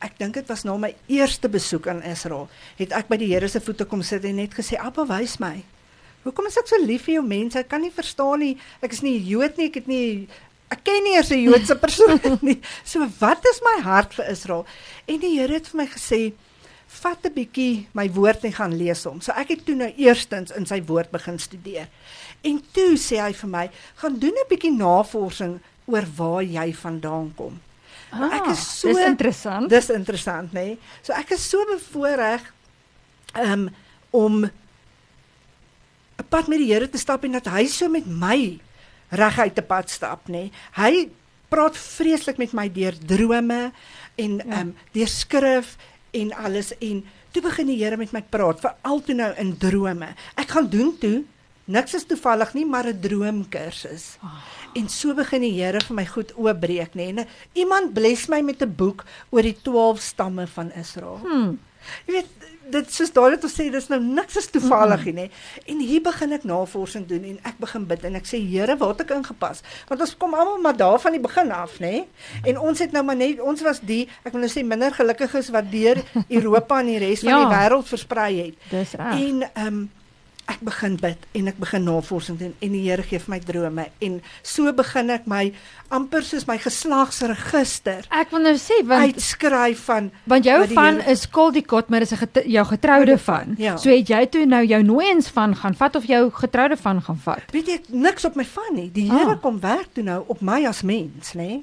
ek 0.00 0.18
dink 0.18 0.34
dit 0.34 0.46
was 0.46 0.64
na 0.64 0.76
my 0.76 0.94
eerste 1.08 1.48
besoek 1.48 1.88
aan 1.90 2.02
Israel, 2.02 2.48
het 2.78 2.92
ek 2.92 3.08
by 3.08 3.16
die 3.16 3.32
Here 3.32 3.48
se 3.48 3.60
voete 3.60 3.84
kom 3.84 4.02
sit 4.02 4.24
en 4.24 4.36
net 4.36 4.54
gesê, 4.54 4.78
"Appa, 4.78 5.04
wys 5.06 5.38
my. 5.38 5.64
Hoekom 6.24 6.46
is 6.46 6.58
ek 6.58 6.68
so 6.68 6.76
lief 6.82 7.06
vir 7.06 7.14
jou 7.14 7.22
mense? 7.22 7.58
Ek 7.58 7.68
kan 7.68 7.80
nie 7.80 7.90
verstaan 7.90 8.40
nie. 8.40 8.58
Ek 8.82 8.92
is 8.92 9.02
nie 9.02 9.18
Jood 9.18 9.56
nie, 9.56 9.66
ek 9.66 9.74
het 9.74 9.88
nie 9.88 10.28
ek 10.68 10.82
ken 10.84 11.04
nie 11.04 11.14
eers 11.16 11.30
'n 11.32 11.40
Joodse 11.40 11.76
persoon 11.84 12.38
nie. 12.42 12.60
So 12.84 13.06
wat 13.20 13.44
is 13.44 13.60
my 13.64 13.80
hart 13.82 14.14
vir 14.14 14.28
Israel? 14.28 14.66
En 15.06 15.18
die 15.18 15.38
Here 15.38 15.54
het 15.54 15.68
vir 15.68 15.78
my 15.78 15.86
gesê, 15.86 16.32
"Vat 16.88 17.24
'n 17.24 17.32
bietjie 17.32 17.86
my 17.94 18.08
woord 18.10 18.44
en 18.44 18.52
gaan 18.52 18.76
lees 18.76 19.04
hom." 19.04 19.20
So 19.20 19.32
ek 19.32 19.48
het 19.48 19.64
toe 19.64 19.74
nou 19.74 19.92
eerstens 19.96 20.50
in 20.50 20.66
sy 20.66 20.82
woord 20.82 21.10
begin 21.10 21.38
studeer. 21.38 21.88
En 22.44 22.60
toe 22.72 22.96
sê 22.96 23.16
hy 23.20 23.32
vir 23.32 23.48
my, 23.48 23.70
"Gaan 23.96 24.18
doen 24.18 24.36
'n 24.36 24.48
bietjie 24.50 24.76
navorsing 24.76 25.60
oor 25.86 26.04
waar 26.16 26.42
jy 26.42 26.72
vandaan 26.74 27.32
kom." 27.36 27.60
Maar 28.12 28.32
ek 28.40 28.46
is 28.54 28.62
so 28.80 28.88
Ah, 28.88 28.92
Dis 28.94 29.04
interessant. 29.06 29.68
Dis 29.70 29.90
interessant, 29.90 30.52
nê? 30.52 30.64
Nee? 30.64 30.78
So 31.02 31.12
ek 31.12 31.30
is 31.36 31.44
so 31.48 31.64
bevoorreg 31.68 32.42
um, 33.36 33.68
om 34.10 34.44
'n 34.44 36.26
pad 36.28 36.48
met 36.48 36.58
die 36.58 36.72
Here 36.72 36.88
te 36.88 36.98
stap 36.98 37.24
en 37.24 37.32
dat 37.32 37.46
hy 37.46 37.66
so 37.66 37.88
met 37.88 38.06
my 38.06 38.58
reguit 39.10 39.54
te 39.54 39.62
pad 39.62 39.90
stap, 39.90 40.28
nê. 40.28 40.50
Hy 40.76 41.08
praat 41.48 41.76
vreeslik 41.76 42.36
met 42.38 42.52
my 42.52 42.68
deur 42.68 42.94
drome 43.06 43.72
en 44.16 44.40
ehm 44.40 44.48
Ja. 44.50 44.60
um, 44.60 44.74
deur 44.92 45.08
skrif 45.08 45.76
en 46.12 46.32
alles 46.32 46.72
en 46.80 47.04
toe 47.32 47.42
begin 47.42 47.66
die 47.66 47.84
Here 47.84 47.96
met 47.96 48.12
my 48.12 48.22
praat, 48.22 48.60
veral 48.60 49.00
toe 49.04 49.14
nou 49.14 49.32
in 49.36 49.56
drome. 49.58 50.14
Ek 50.36 50.48
gaan 50.48 50.68
doen 50.68 50.98
toe 50.98 51.24
niks 51.68 51.94
is 51.94 52.06
toevallig 52.08 52.54
nie, 52.56 52.64
maar 52.66 52.86
'n 52.88 53.00
droomkursus. 53.00 54.16
En 54.74 54.88
so 54.88 55.14
begin 55.14 55.40
die 55.44 55.52
Here 55.62 55.80
vir 55.80 55.94
my 55.96 56.06
goed 56.06 56.32
oopbreek, 56.36 56.94
nê. 56.94 57.08
En 57.16 57.26
iemand 57.54 57.92
bless 57.94 58.26
my 58.28 58.40
met 58.40 58.62
'n 58.62 58.74
boek 58.76 59.04
oor 59.30 59.42
die 59.42 59.56
12 59.62 60.00
stamme 60.00 60.46
van 60.46 60.72
Israel. 60.72 61.20
Hmm. 61.22 61.58
Jy 62.06 62.12
weet 62.12 62.26
dit 62.70 62.92
soos 62.92 63.12
daai 63.12 63.30
wat 63.30 63.44
ons 63.44 63.52
sê 63.54 63.70
dis 63.70 63.88
nou 63.88 64.00
niks 64.02 64.36
is 64.36 64.46
toevallig 64.50 65.04
nie 65.04 65.12
nê. 65.12 65.30
En 65.66 65.78
hier 65.80 66.02
begin 66.02 66.32
ek 66.32 66.44
navorsing 66.44 67.06
doen 67.06 67.24
en 67.24 67.38
ek 67.44 67.58
begin 67.58 67.86
bid 67.86 68.04
en 68.04 68.14
ek 68.14 68.26
sê 68.26 68.36
Here, 68.50 68.76
waar 68.76 68.88
het 68.88 69.00
ek 69.00 69.10
ingepas? 69.10 69.62
Want 69.88 70.00
ons 70.00 70.16
kom 70.16 70.34
almal 70.34 70.58
maar 70.60 70.76
daar 70.76 71.00
van 71.00 71.12
die 71.12 71.20
begin 71.20 71.50
af 71.50 71.78
nê. 71.80 72.04
En 72.44 72.58
ons 72.58 72.78
het 72.78 72.92
nou 72.92 73.02
maar 73.04 73.16
net 73.16 73.40
ons 73.40 73.60
was 73.62 73.80
die 73.80 74.08
ek 74.24 74.32
wil 74.32 74.40
nou 74.40 74.50
sê 74.50 74.62
minder 74.64 74.92
gelukkiges 74.92 75.48
wat 75.50 75.70
deur 75.70 75.96
Europa 76.28 76.80
en 76.80 76.86
die 76.86 76.98
res 76.98 77.20
van 77.20 77.28
Ja. 77.30 77.38
die 77.48 77.56
wêreld 77.56 77.86
versprei 77.88 78.36
het. 78.42 78.54
Dis 78.70 78.92
reg. 78.92 79.14
En 79.20 79.42
ehm 79.54 79.66
um, 79.66 79.90
ek 80.48 80.60
begin 80.64 80.96
bid 80.96 81.18
en 81.34 81.48
ek 81.48 81.58
begin 81.60 81.84
navorsing 81.84 82.38
doen 82.38 82.54
en 82.60 82.72
die 82.72 82.82
Here 82.90 83.02
gee 83.02 83.18
vir 83.18 83.30
my 83.34 83.38
drome 83.40 83.84
en 84.00 84.22
so 84.42 84.72
begin 84.72 85.10
ek 85.10 85.26
my 85.26 85.52
amper 85.90 86.22
soos 86.24 86.46
my 86.48 86.56
geslagsregister 86.58 88.06
Ek 88.10 88.30
wil 88.32 88.40
nou 88.46 88.54
sê 88.60 88.78
want 88.88 89.12
uitskryf 89.14 89.84
van 89.88 90.10
want 90.24 90.44
jou 90.48 90.58
van 90.74 91.00
Here- 91.00 91.12
is 91.12 91.26
Koldikot, 91.30 91.88
maar 91.88 92.00
dis 92.00 92.12
'n 92.12 92.16
get, 92.16 92.42
jou 92.46 92.64
getroude 92.66 93.18
van. 93.18 93.54
Ja. 93.58 93.76
So 93.76 93.90
het 93.90 94.08
jy 94.08 94.26
toe 94.26 94.46
nou 94.46 94.64
jou 94.64 94.82
nooiens 94.82 95.28
van 95.28 95.54
gaan 95.56 95.74
vat 95.74 95.96
of 95.96 96.04
jou 96.06 96.30
getroude 96.30 96.76
van 96.76 97.02
gaan 97.02 97.18
vat. 97.18 97.42
Weet 97.52 97.66
jy 97.66 97.80
niks 97.88 98.24
op 98.24 98.34
my 98.36 98.44
van 98.44 98.74
nie. 98.74 98.90
Die 98.92 99.10
Here 99.10 99.30
Ah. 99.36 99.40
kom 99.42 99.60
werk 99.60 99.88
toe 99.94 100.02
nou 100.04 100.24
op 100.26 100.40
my 100.40 100.64
as 100.66 100.82
mens, 100.82 101.32
nê? 101.34 101.62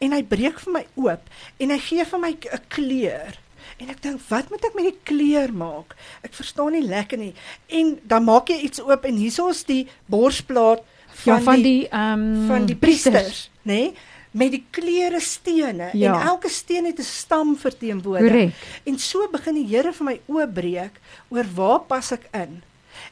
En 0.00 0.12
hy 0.12 0.22
breek 0.22 0.58
vir 0.60 0.72
my 0.72 0.86
oop 0.94 1.20
en 1.58 1.70
hy 1.70 1.78
gee 1.78 2.04
vir 2.04 2.18
my 2.20 2.30
'n 2.30 2.60
kleur. 2.68 3.38
En 3.84 3.90
ek 3.92 4.00
dink, 4.04 4.20
wat 4.30 4.48
moet 4.52 4.64
ek 4.64 4.74
met 4.78 4.86
die 4.88 4.98
kleur 5.04 5.52
maak? 5.52 5.92
Ek 6.24 6.32
verstaan 6.36 6.72
nie 6.72 6.84
lekker 6.86 7.20
nie. 7.20 7.34
En 7.68 7.98
dan 8.08 8.24
maak 8.24 8.48
jy 8.48 8.56
iets 8.64 8.80
oop 8.80 9.04
en 9.04 9.18
hierso 9.20 9.50
is 9.52 9.60
die 9.68 9.84
borsplaat 10.10 10.80
van, 11.24 11.34
Ja, 11.34 11.40
van 11.46 11.62
die 11.62 11.84
ehm 11.90 12.46
van 12.48 12.64
die 12.66 12.76
priesters, 12.76 13.50
nê? 13.68 13.92
Met 14.34 14.50
die 14.50 14.64
kleure 14.74 15.20
stene 15.22 15.90
Ja. 15.94 16.14
en 16.16 16.26
elke 16.32 16.48
steen 16.50 16.84
het 16.88 16.98
'n 16.98 17.02
stam 17.06 17.56
verteenwoordig. 17.56 18.30
Korrek. 18.32 18.52
En 18.84 18.98
so 18.98 19.28
begin 19.30 19.54
die 19.54 19.66
Here 19.76 19.92
vir 19.92 20.04
my 20.04 20.20
oopbreek 20.26 20.98
oor 21.30 21.44
waar 21.54 21.80
pas 21.80 22.12
ek 22.12 22.26
in. 22.32 22.62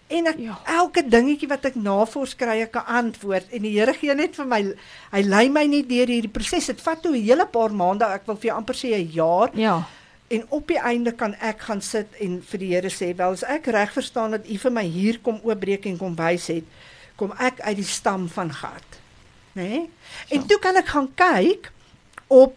En 0.09 0.27
ek 0.27 0.39
Ja. 0.39 0.59
elke 0.67 1.03
dingetjie 1.09 1.49
wat 1.49 1.65
ek 1.65 1.75
navors 1.77 2.35
kry 2.37 2.61
ek 2.63 2.75
'n 2.77 2.87
antwoord 2.87 3.45
en 3.53 3.63
die 3.63 3.79
Here 3.79 3.93
gee 3.95 4.15
net 4.15 4.35
vir 4.35 4.47
my 4.47 4.75
hy 5.13 5.23
lei 5.23 5.49
my 5.49 5.67
net 5.67 5.89
deur 5.89 6.07
hierdie 6.07 6.29
proses. 6.33 6.67
Dit 6.67 6.81
vat 6.81 7.03
toe 7.03 7.13
'n 7.17 7.23
hele 7.23 7.47
paar 7.47 7.71
maande, 7.73 8.05
ek 8.05 8.27
wil 8.27 8.37
vir 8.37 8.51
jou 8.51 8.57
amper 8.57 8.75
sê 8.75 8.95
'n 8.97 9.11
jaar 9.13 9.51
Ja. 9.55 9.85
En 10.33 10.47
op 10.49 10.71
die 10.71 10.81
einde 10.81 11.13
kan 11.13 11.35
ek 11.45 11.67
gaan 11.69 11.83
sit 11.85 12.17
en 12.25 12.39
vir 12.51 12.63
die 12.63 12.71
Here 12.73 12.91
sê, 12.91 13.13
"Wel, 13.17 13.37
as 13.37 13.45
ek 13.45 13.67
reg 13.67 13.93
verstaan 13.93 14.31
dat 14.31 14.49
U 14.49 14.57
vir 14.59 14.73
my 14.73 14.85
hier 14.85 15.19
kom 15.21 15.41
oopbreek 15.45 15.87
en 15.87 15.99
kom 15.99 16.17
wys 16.17 16.47
het, 16.47 16.65
kom 17.17 17.33
ek 17.39 17.61
uit 17.61 17.77
die 17.77 17.85
stam 17.85 18.29
van 18.29 18.53
Gad." 18.53 18.89
Né? 19.55 19.63
Nee? 19.63 19.91
En 20.29 20.41
Ja. 20.41 20.47
toe 20.47 20.59
kan 20.59 20.77
ek 20.77 20.87
gaan 20.87 21.15
kyk 21.15 21.73
op 22.29 22.57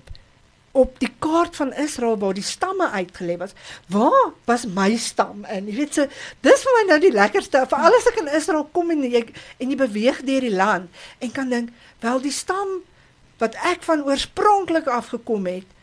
op 0.76 1.00
die 1.00 1.12
kaart 1.20 1.56
van 1.56 1.74
Israel 1.74 2.18
waar 2.20 2.34
die 2.34 2.44
stamme 2.44 2.90
uitgelê 2.92 3.38
was. 3.38 3.54
Waar 3.88 4.34
was 4.46 4.66
my 4.66 4.98
stam 5.00 5.46
in? 5.46 5.70
Jy 5.72 5.76
weet 5.76 5.94
so, 5.94 6.08
dis 6.44 6.66
vir 6.68 6.76
my 6.76 6.84
nou 6.90 6.98
die 7.00 7.14
lekkerste. 7.16 7.62
Vir 7.72 7.86
alles 7.88 8.08
ek 8.12 8.20
in 8.20 8.28
Israel 8.36 8.68
kom 8.76 8.92
en 8.92 9.06
jy 9.08 9.22
en 9.58 9.72
jy 9.72 9.78
beweeg 9.80 10.20
deur 10.28 10.42
die 10.42 10.56
land 10.56 10.90
en 11.20 11.32
kan 11.32 11.50
dink, 11.50 11.72
wel 12.04 12.20
die 12.20 12.34
stam 12.36 12.82
wat 13.40 13.56
ek 13.56 13.88
van 13.88 14.04
oorspronklik 14.04 14.88
afgekom 14.92 15.48
het, 15.48 15.75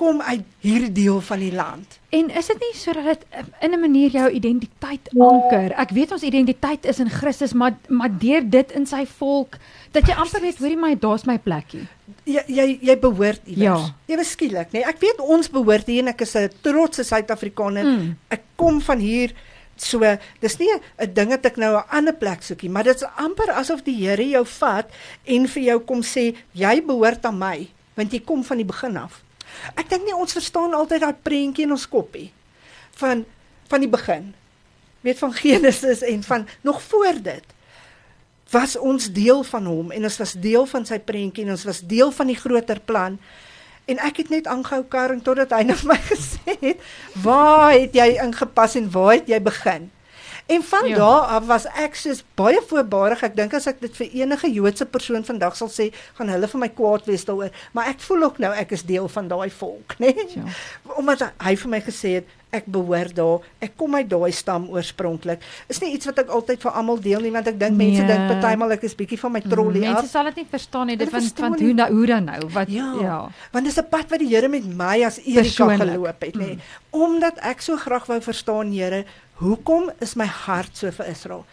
kom 0.00 0.22
uit 0.24 0.46
hierdie 0.64 0.92
deel 0.96 1.20
van 1.20 1.42
die 1.42 1.52
land. 1.52 1.98
En 2.16 2.30
is 2.40 2.48
dit 2.50 2.62
nie 2.64 2.72
sodat 2.78 3.04
dit 3.10 3.24
um, 3.38 3.50
in 3.66 3.74
'n 3.76 3.80
manier 3.80 4.10
jou 4.10 4.28
identiteit 4.30 5.10
anker? 5.18 5.74
Ek 5.76 5.92
weet 5.92 6.12
ons 6.16 6.24
identiteit 6.24 6.88
is 6.88 6.98
in 6.98 7.10
Christus, 7.10 7.52
maar 7.52 7.76
maar 7.88 8.10
deur 8.18 8.42
dit 8.50 8.72
in 8.72 8.86
sy 8.86 9.04
volk 9.18 9.58
dat 9.92 10.06
jy 10.06 10.14
amper 10.14 10.40
weet, 10.40 10.58
hoorie 10.58 10.78
my, 10.78 10.94
daar's 10.98 11.26
my 11.26 11.38
plekkie. 11.38 11.84
Jy 12.24 12.42
jy 12.46 12.78
jy 12.80 12.98
behoort 12.98 13.40
iewers. 13.44 13.86
Ja. 13.90 14.14
Ewe 14.14 14.24
skielik, 14.24 14.72
nee. 14.72 14.84
Ek 14.86 14.98
weet 15.02 15.20
ons 15.20 15.50
behoort 15.50 15.86
hier 15.86 16.02
en 16.02 16.08
ek 16.14 16.20
is 16.20 16.36
'n 16.36 16.50
trotse 16.62 17.04
Suid-Afrikaner. 17.04 17.84
Mm. 17.84 18.16
Ek 18.28 18.42
kom 18.56 18.80
van 18.80 18.98
hier 18.98 19.34
so 19.76 20.00
dis 20.40 20.58
nie 20.58 20.70
'n 20.72 21.14
ding 21.14 21.30
dat 21.30 21.46
ek 21.46 21.56
nou 21.56 21.76
'n 21.76 21.88
ander 21.90 22.14
plek 22.14 22.42
soekie, 22.42 22.70
maar 22.70 22.84
dit 22.84 22.96
is 22.96 23.08
amper 23.16 23.50
asof 23.50 23.82
die 23.82 23.96
Here 23.96 24.28
jou 24.28 24.44
vat 24.44 24.88
en 25.24 25.48
vir 25.48 25.62
jou 25.62 25.78
kom 25.80 26.02
sê 26.02 26.34
jy 26.52 26.80
behoort 26.80 27.24
aan 27.24 27.38
my, 27.38 27.68
want 27.96 28.12
jy 28.12 28.20
kom 28.20 28.44
van 28.44 28.56
die 28.56 28.66
begin 28.66 28.96
af. 28.96 29.22
Ek 29.74 29.88
dink 29.90 30.04
nie 30.06 30.16
ons 30.16 30.34
verstaan 30.36 30.74
altyd 30.74 31.04
daai 31.04 31.16
prentjie 31.22 31.66
in 31.66 31.76
ons 31.76 31.88
koppie 31.88 32.30
van 33.00 33.24
van 33.70 33.84
die 33.84 33.90
begin. 33.90 34.32
Weet 35.06 35.20
van 35.22 35.32
Genesis 35.32 36.02
en 36.02 36.22
van 36.26 36.46
nog 36.66 36.82
voor 36.82 37.20
dit 37.22 37.44
was 38.50 38.74
ons 38.76 39.12
deel 39.14 39.44
van 39.46 39.66
hom 39.70 39.92
en 39.94 40.08
ons 40.08 40.16
was 40.18 40.32
deel 40.42 40.66
van 40.66 40.86
sy 40.86 40.98
prentjie 40.98 41.44
en 41.46 41.54
ons 41.54 41.64
was 41.68 41.84
deel 41.86 42.10
van 42.10 42.32
die 42.32 42.38
groter 42.38 42.80
plan. 42.82 43.20
En 43.86 44.02
ek 44.02 44.24
het 44.24 44.32
net 44.34 44.50
aangehou 44.50 44.82
karring 44.90 45.22
totdat 45.22 45.54
hy 45.54 45.62
na 45.68 45.76
my 45.86 45.98
gesê 46.10 46.56
het, 46.60 46.82
"Waar 47.14 47.78
het 47.78 47.94
jy 47.94 48.18
ingepas 48.18 48.74
en 48.74 48.90
waar 48.90 49.14
het 49.18 49.30
jy 49.30 49.40
begin?" 49.42 49.90
En 50.50 50.62
van 50.66 50.88
Ja. 50.88 50.96
daar 50.96 51.20
af 51.38 51.46
was 51.46 51.66
ek 51.78 51.94
soos 51.94 52.24
baie 52.34 52.58
voorbarig. 52.66 53.22
Ek 53.22 53.36
dink 53.36 53.54
as 53.54 53.66
ek 53.70 53.80
dit 53.80 53.94
vir 53.96 54.08
enige 54.22 54.50
Joodse 54.50 54.84
persoon 54.86 55.22
vandag 55.24 55.54
sal 55.56 55.68
sê, 55.70 55.92
gaan 56.18 56.28
hulle 56.28 56.48
vir 56.50 56.60
my 56.60 56.68
kwaad 56.68 57.06
wees 57.06 57.24
daaroor, 57.24 57.50
maar 57.72 57.86
ek 57.92 58.00
voel 58.00 58.22
ook 58.26 58.38
nou 58.42 58.52
ek 58.52 58.72
is 58.72 58.82
deel 58.82 59.06
van 59.08 59.28
daai 59.30 59.50
volk, 59.50 59.94
né? 60.00 60.10
Nee? 60.14 60.26
Ja. 60.34 60.42
Omdat 60.98 61.22
hy 61.38 61.54
vir 61.56 61.70
my 61.70 61.80
gesê 61.80 62.14
het 62.18 62.26
ek 62.50 62.64
behoort 62.66 63.14
daar. 63.14 63.38
Ek 63.62 63.76
kom 63.78 63.94
uit 63.94 64.08
daai 64.10 64.32
stam 64.34 64.64
oorspronklik. 64.74 65.38
Is 65.70 65.78
nie 65.80 65.92
iets 65.94 66.06
wat 66.10 66.18
ek 66.18 66.28
altyd 66.34 66.60
vir 66.60 66.72
almal 66.72 66.98
deel 67.00 67.20
nie 67.20 67.30
want 67.30 67.46
ek 67.46 67.58
dink 67.60 67.76
mense 67.78 68.02
Nee. 68.02 68.06
dink 68.10 68.26
partymal 68.32 68.72
ek 68.74 68.82
is 68.82 68.94
bietjie 68.98 69.18
van 69.20 69.32
my 69.32 69.40
trollie 69.40 69.80
Mense 69.84 70.02
af. 70.02 70.08
sal 70.10 70.24
dit 70.24 70.36
nie 70.42 70.46
verstaan 70.50 70.86
nie, 70.90 70.96
dit 70.96 71.08
van 71.10 71.52
nie. 71.52 71.60
hoe 71.66 71.74
nou 71.74 71.88
hoe 71.94 72.06
dan 72.06 72.24
nou? 72.24 72.40
Wat 72.50 72.68
Ja, 72.68 72.94
ja. 73.00 73.28
want 73.52 73.64
dis 73.64 73.78
'n 73.78 73.86
pad 73.88 74.10
wat 74.10 74.18
die 74.18 74.28
Here 74.34 74.48
met 74.48 74.64
my 74.66 75.04
as 75.04 75.18
Erika 75.24 75.76
geloop 75.76 76.20
het, 76.20 76.34
nê. 76.34 76.38
Nee. 76.46 76.58
Omdat 76.90 77.38
ek 77.38 77.60
so 77.62 77.76
graag 77.76 78.06
wou 78.06 78.20
verstaan, 78.20 78.72
Here, 78.72 79.04
hoekom 79.40 79.90
is 80.00 80.16
my 80.16 80.26
hart 80.26 80.76
so 80.76 80.90
vir 80.90 81.10
Israel? 81.10 81.44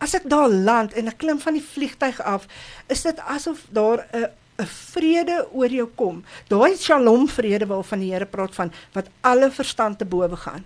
As 0.00 0.14
ek 0.16 0.28
daar 0.32 0.48
land 0.48 0.94
en 0.96 1.08
ek 1.08 1.18
klim 1.20 1.40
van 1.40 1.56
die 1.56 1.64
vliegtyg 1.64 2.20
af, 2.24 2.46
is 2.88 3.02
dit 3.04 3.18
asof 3.20 3.66
daar 3.72 4.06
'n 4.12 4.28
'n 4.60 4.66
vrede 4.66 5.46
oor 5.52 5.72
jou 5.72 5.88
kom. 5.96 6.24
Daai 6.48 6.76
Shalom 6.76 7.28
vrede 7.28 7.66
waarvan 7.66 8.00
die 8.00 8.12
Here 8.12 8.26
praat 8.26 8.54
van 8.54 8.72
wat 8.92 9.08
alle 9.20 9.50
verstand 9.50 9.98
te 9.98 10.04
bowe 10.04 10.36
gaan. 10.36 10.64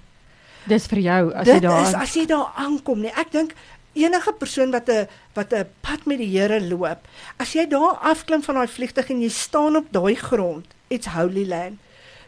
Dis 0.67 0.87
vir 0.87 0.99
jou 0.99 1.33
as 1.35 1.45
Dit 1.45 1.55
jy 1.55 1.61
daar 1.61 1.83
is 1.83 1.95
as 1.95 2.15
jy 2.15 2.27
daar 2.27 2.53
aankom, 2.57 3.01
nee. 3.01 3.13
Ek 3.17 3.31
dink 3.33 3.55
enige 3.95 4.33
persoon 4.33 4.71
wat 4.73 4.89
'n 4.89 5.07
wat 5.35 5.53
'n 5.53 5.69
pad 5.81 6.07
met 6.07 6.19
die 6.19 6.39
Here 6.39 6.61
loop, 6.61 7.07
as 7.39 7.53
jy 7.53 7.67
daar 7.67 7.99
afklim 8.03 8.43
van 8.43 8.55
daai 8.55 8.69
vliegtuig 8.69 9.11
en 9.11 9.21
jy 9.21 9.29
staan 9.29 9.77
op 9.77 9.87
daai 9.93 10.15
grond, 10.15 10.67
it's 10.89 11.07
holy 11.07 11.47
land, 11.47 11.79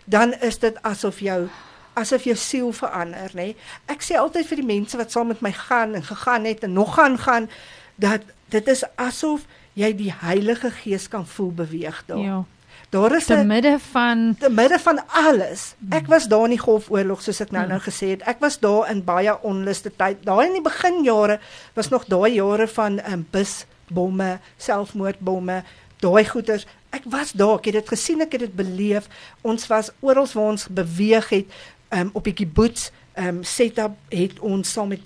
dan 0.04 0.34
is 0.40 0.58
dit 0.58 0.76
asof 0.82 1.20
jou 1.20 1.48
asof 1.96 2.26
jou 2.28 2.36
siel 2.36 2.72
verander, 2.76 3.32
nê. 3.34 3.54
Ek 3.90 4.04
sê 4.04 4.18
altyd 4.20 4.46
vir 4.50 4.60
die 4.62 4.68
mense 4.68 4.98
wat 5.00 5.14
saam 5.14 5.32
met 5.32 5.40
my 5.44 5.52
gaan 5.52 5.96
en 5.96 6.04
gegaan 6.04 6.44
het 6.44 6.64
en 6.66 6.76
nog 6.76 6.94
gaan 6.94 7.16
gaan, 7.18 7.48
dat 7.96 8.26
dit 8.52 8.68
is 8.68 8.84
asof 9.00 9.46
jy 9.76 9.92
die 9.96 10.12
Heilige 10.12 10.70
Gees 10.82 11.08
kan 11.08 11.26
voel 11.26 11.52
beweeg 11.64 12.02
daar. 12.06 12.18
ja, 12.18 12.44
Daar 12.90 13.16
is 13.16 13.24
te 13.24 13.34
'n 13.34 13.46
midde 13.46 13.78
van 13.90 14.36
te 14.38 14.50
midde 14.50 14.78
van 14.78 15.00
alles. 15.06 15.74
Hmm. 15.78 15.92
Ek 15.92 16.06
was 16.06 16.28
daar 16.28 16.44
in 16.44 16.50
die 16.50 16.58
Golfoorlog 16.58 17.22
soos 17.22 17.40
ek 17.40 17.50
nou 17.50 17.66
nou 17.66 17.80
gesê 17.80 18.06
het. 18.14 18.22
Ek 18.22 18.38
was 18.38 18.58
daar 18.58 18.90
in 18.90 19.04
baie 19.04 19.42
onluste 19.42 19.90
tyd. 19.96 20.16
Daai 20.24 20.46
in 20.46 20.52
die 20.52 20.62
beginjare 20.62 21.40
was 21.74 21.88
nog 21.88 22.04
daai 22.04 22.34
jare 22.34 22.68
van 22.68 23.00
um, 23.12 23.26
busbomme, 23.30 24.38
selfmoordbomme, 24.56 25.62
daai 26.00 26.24
goeters. 26.24 26.66
Ek 26.90 27.02
was 27.04 27.32
daar, 27.32 27.58
ek 27.58 27.64
het 27.64 27.74
dit 27.74 27.88
gesien, 27.88 28.20
ek 28.20 28.32
het 28.32 28.40
dit 28.40 28.54
beleef. 28.54 29.08
Ons 29.42 29.66
was 29.66 29.90
oral 30.00 30.26
waar 30.32 30.44
ons 30.44 30.68
beweeg 30.68 31.28
het 31.28 31.46
um, 31.90 32.10
op 32.12 32.24
die 32.24 32.32
kibbutz, 32.32 32.90
um, 33.18 33.42
setup 33.44 33.96
het 34.08 34.38
ons 34.40 34.72
saam 34.72 34.88
met 34.88 35.00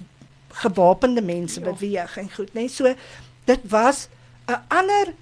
gewapende 0.48 1.22
mense 1.22 1.60
Ja. 1.60 1.72
beweeg 1.72 2.16
en 2.16 2.30
goed, 2.32 2.52
né? 2.54 2.66
So 2.68 2.94
dit 3.44 3.60
was 3.68 4.08
'n 4.46 4.58
ander 4.68 5.14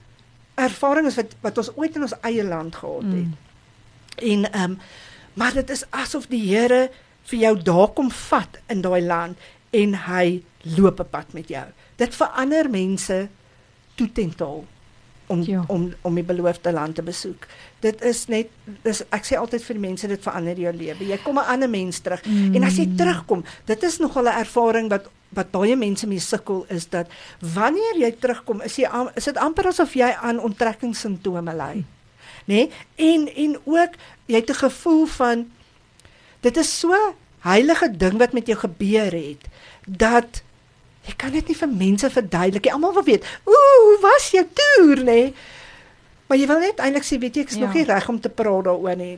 ervaring 0.55 1.07
as 1.07 1.15
wat 1.15 1.35
wat 1.41 1.59
ons 1.59 1.77
ooit 1.77 1.95
in 1.97 2.03
ons 2.03 2.21
eie 2.21 2.45
land 2.45 2.77
gehad 2.77 3.03
het. 3.03 3.27
Mm. 3.27 3.37
En 4.17 4.53
ehm 4.53 4.71
um, 4.71 4.79
maar 5.35 5.53
dit 5.53 5.71
is 5.71 5.85
asof 5.91 6.27
die 6.27 6.57
Here 6.57 6.91
vir 7.23 7.39
jou 7.39 7.63
daar 7.63 7.89
kom 7.89 8.11
vat 8.11 8.59
in 8.67 8.81
daai 8.81 9.03
land 9.03 9.39
en 9.71 9.95
hy 9.95 10.43
loop 10.63 11.01
'n 11.01 11.09
pad 11.11 11.33
met 11.33 11.49
jou. 11.49 11.67
Dit 11.97 12.15
verander 12.15 12.71
mense 12.71 13.29
toetental 13.95 14.65
om 15.29 15.43
Ja. 15.43 15.65
om 15.69 15.93
om 16.03 16.15
die 16.15 16.25
beloofde 16.25 16.73
land 16.73 16.95
te 16.95 17.03
besoek. 17.03 17.47
Dit 17.81 18.03
is 18.03 18.27
net 18.29 18.49
dis 18.83 19.03
ek 19.11 19.25
sê 19.25 19.37
altyd 19.39 19.63
vir 19.63 19.79
mense 19.79 20.09
dit 20.09 20.23
verander 20.23 20.57
jou 20.59 20.73
lewe. 20.73 21.05
Jy 21.07 21.19
kom 21.25 21.39
'n 21.39 21.45
ander 21.47 21.69
mens 21.71 22.01
terug 22.01 22.25
Mm. 22.27 22.55
en 22.55 22.65
as 22.65 22.77
jy 22.77 22.89
terugkom, 22.97 23.45
dit 23.65 23.83
is 23.83 23.99
nogal 23.99 24.25
'n 24.25 24.39
ervaring 24.41 24.89
wat 24.91 25.09
wat 25.31 25.51
baie 25.51 25.77
mense 25.77 26.07
mee 26.07 26.19
sukkel 26.21 26.65
is 26.69 26.89
dat 26.89 27.07
wanneer 27.55 27.97
jy 27.99 28.13
terugkom, 28.21 28.63
is 28.63 28.77
jy 28.77 28.87
am- 28.87 29.11
is 29.15 29.25
dit 29.25 29.37
amper 29.37 29.67
asof 29.67 29.93
jy 29.95 30.11
aan 30.23 30.39
onttrekkingssimptome 30.41 31.55
ly. 31.55 31.75
Nê? 31.77 31.85
Nee? 32.47 32.71
En 32.97 33.29
en 33.37 33.57
ook 33.65 33.91
jy 34.27 34.35
het 34.37 34.51
'n 34.51 34.55
gevoel 34.55 35.07
van 35.07 35.47
dit 36.41 36.57
is 36.57 36.79
so 36.81 36.95
heilige 37.41 37.97
ding 37.97 38.19
wat 38.19 38.33
met 38.33 38.47
jou 38.47 38.59
gebeur 38.59 39.13
het 39.13 39.45
dat 39.87 40.43
jy 41.09 41.15
kan 41.17 41.33
dit 41.33 41.49
nie 41.49 41.57
vir 41.57 41.71
mense 41.73 42.11
verduidelik 42.13 42.67
nie. 42.67 42.73
Almal 42.73 42.93
wil 42.99 43.07
weet, 43.07 43.25
"Ooh, 43.49 43.79
hoe 43.85 43.99
was 44.03 44.31
jou 44.31 44.45
toer, 44.55 45.01
nê?" 45.05 45.05
Nee? 45.05 45.35
Maar 46.29 46.39
jy 46.39 46.47
wil 46.47 46.61
net 46.61 46.83
eintlik 46.85 47.07
sê, 47.09 47.19
weet 47.19 47.39
jy, 47.39 47.43
ek 47.47 47.55
is 47.55 47.57
ja. 47.57 47.65
nog 47.65 47.75
nie 47.75 47.87
reg 47.89 48.09
om 48.09 48.21
te 48.21 48.29
praat 48.29 48.65
daaroor 48.69 48.97
nie. 49.01 49.15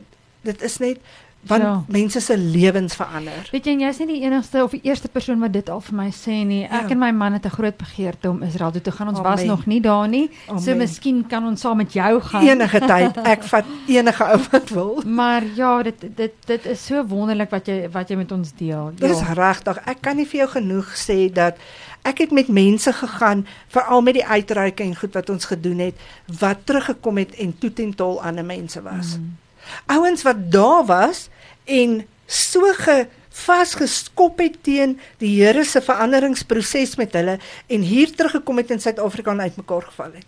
Dit 0.47 0.61
is 0.61 0.77
net 0.79 1.01
want 1.47 1.61
Ja. 1.63 1.83
mense 1.87 2.19
se 2.21 2.37
lewens 2.37 2.95
verander. 2.95 3.49
Weet 3.51 3.65
jy, 3.65 3.71
jy's 3.79 3.97
nie 3.99 4.07
die 4.07 4.21
enigste 4.21 4.63
of 4.63 4.71
die 4.71 4.81
eerste 4.83 5.07
persoon 5.07 5.39
wat 5.39 5.51
dit 5.53 5.69
al 5.69 5.81
vir 5.81 5.95
my 5.95 6.09
sê 6.11 6.45
nie. 6.45 6.63
Ek 6.63 6.71
Ja. 6.81 6.89
en 6.89 6.99
my 6.99 7.11
man 7.11 7.33
het 7.33 7.45
'n 7.45 7.49
groot 7.49 7.77
begeerte 7.77 8.29
om 8.29 8.41
Israel 8.43 8.71
toe 8.71 8.81
te 8.81 8.91
gaan. 8.91 9.07
Ons 9.07 9.19
was 9.19 9.39
Amen. 9.39 9.47
nog 9.47 9.65
nie 9.65 9.81
daar 9.81 10.07
nie. 10.07 10.29
So 10.47 10.53
Amen. 10.53 10.77
miskien 10.77 11.27
kan 11.27 11.45
ons 11.45 11.61
saam 11.61 11.77
met 11.77 11.93
jou 11.93 12.21
gaan. 12.21 12.47
Enige 12.47 12.79
tyd, 12.79 13.17
ek 13.35 13.43
vat 13.43 13.65
enige 13.87 14.23
ou 14.23 14.39
wat 14.51 14.69
wil. 14.69 15.01
Maar 15.05 15.43
ja, 15.55 15.83
dit 15.83 15.95
dit 16.15 16.31
dit 16.45 16.65
is 16.65 16.85
so 16.85 17.05
wonderlik 17.07 17.49
wat 17.49 17.65
jy 17.67 17.89
wat 17.91 18.09
jy 18.09 18.15
met 18.15 18.31
ons 18.31 18.51
deel. 18.55 18.91
Dis 18.95 19.19
Ja. 19.19 19.33
regtig. 19.33 19.77
Ek 19.85 19.97
kan 20.01 20.15
nie 20.15 20.25
vir 20.25 20.39
jou 20.39 20.49
genoeg 20.49 20.85
sê 20.95 21.31
dat 21.33 21.55
ek 22.03 22.17
het 22.17 22.31
met 22.31 22.47
mense 22.47 22.93
gegaan, 22.93 23.45
veral 23.67 24.01
met 24.01 24.13
die 24.13 24.25
uitreiking 24.25 24.97
goed 24.99 25.13
wat 25.13 25.29
ons 25.29 25.45
gedoen 25.45 25.79
het, 25.79 25.93
wat 26.39 26.57
teruggekom 26.65 27.17
het 27.17 27.35
en 27.35 27.53
toetentol 27.59 28.21
ander 28.23 28.45
mense 28.45 28.81
was. 28.81 29.17
Mm. 29.17 29.37
Ouens 29.85 30.23
wat 30.23 30.51
daar 30.51 30.85
was 30.85 31.29
en 31.65 32.05
so 32.25 32.61
ge 32.73 33.07
vasgeskop 33.29 34.37
het 34.43 34.57
teen 34.63 34.99
die 35.17 35.43
Here 35.43 35.63
se 35.63 35.81
veranderingsproses 35.81 36.95
met 36.99 37.13
hulle 37.13 37.37
en 37.67 37.81
hier 37.81 38.11
teruggekom 38.15 38.57
het 38.57 38.71
in 38.71 38.81
Suid-Afrika 38.83 39.31
en 39.31 39.41
uitmekaar 39.41 39.81
geval 39.81 40.11
het. 40.13 40.25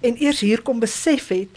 En 0.00 0.16
eers 0.16 0.40
hier 0.40 0.62
kom 0.62 0.80
besef 0.80 1.28
het 1.28 1.48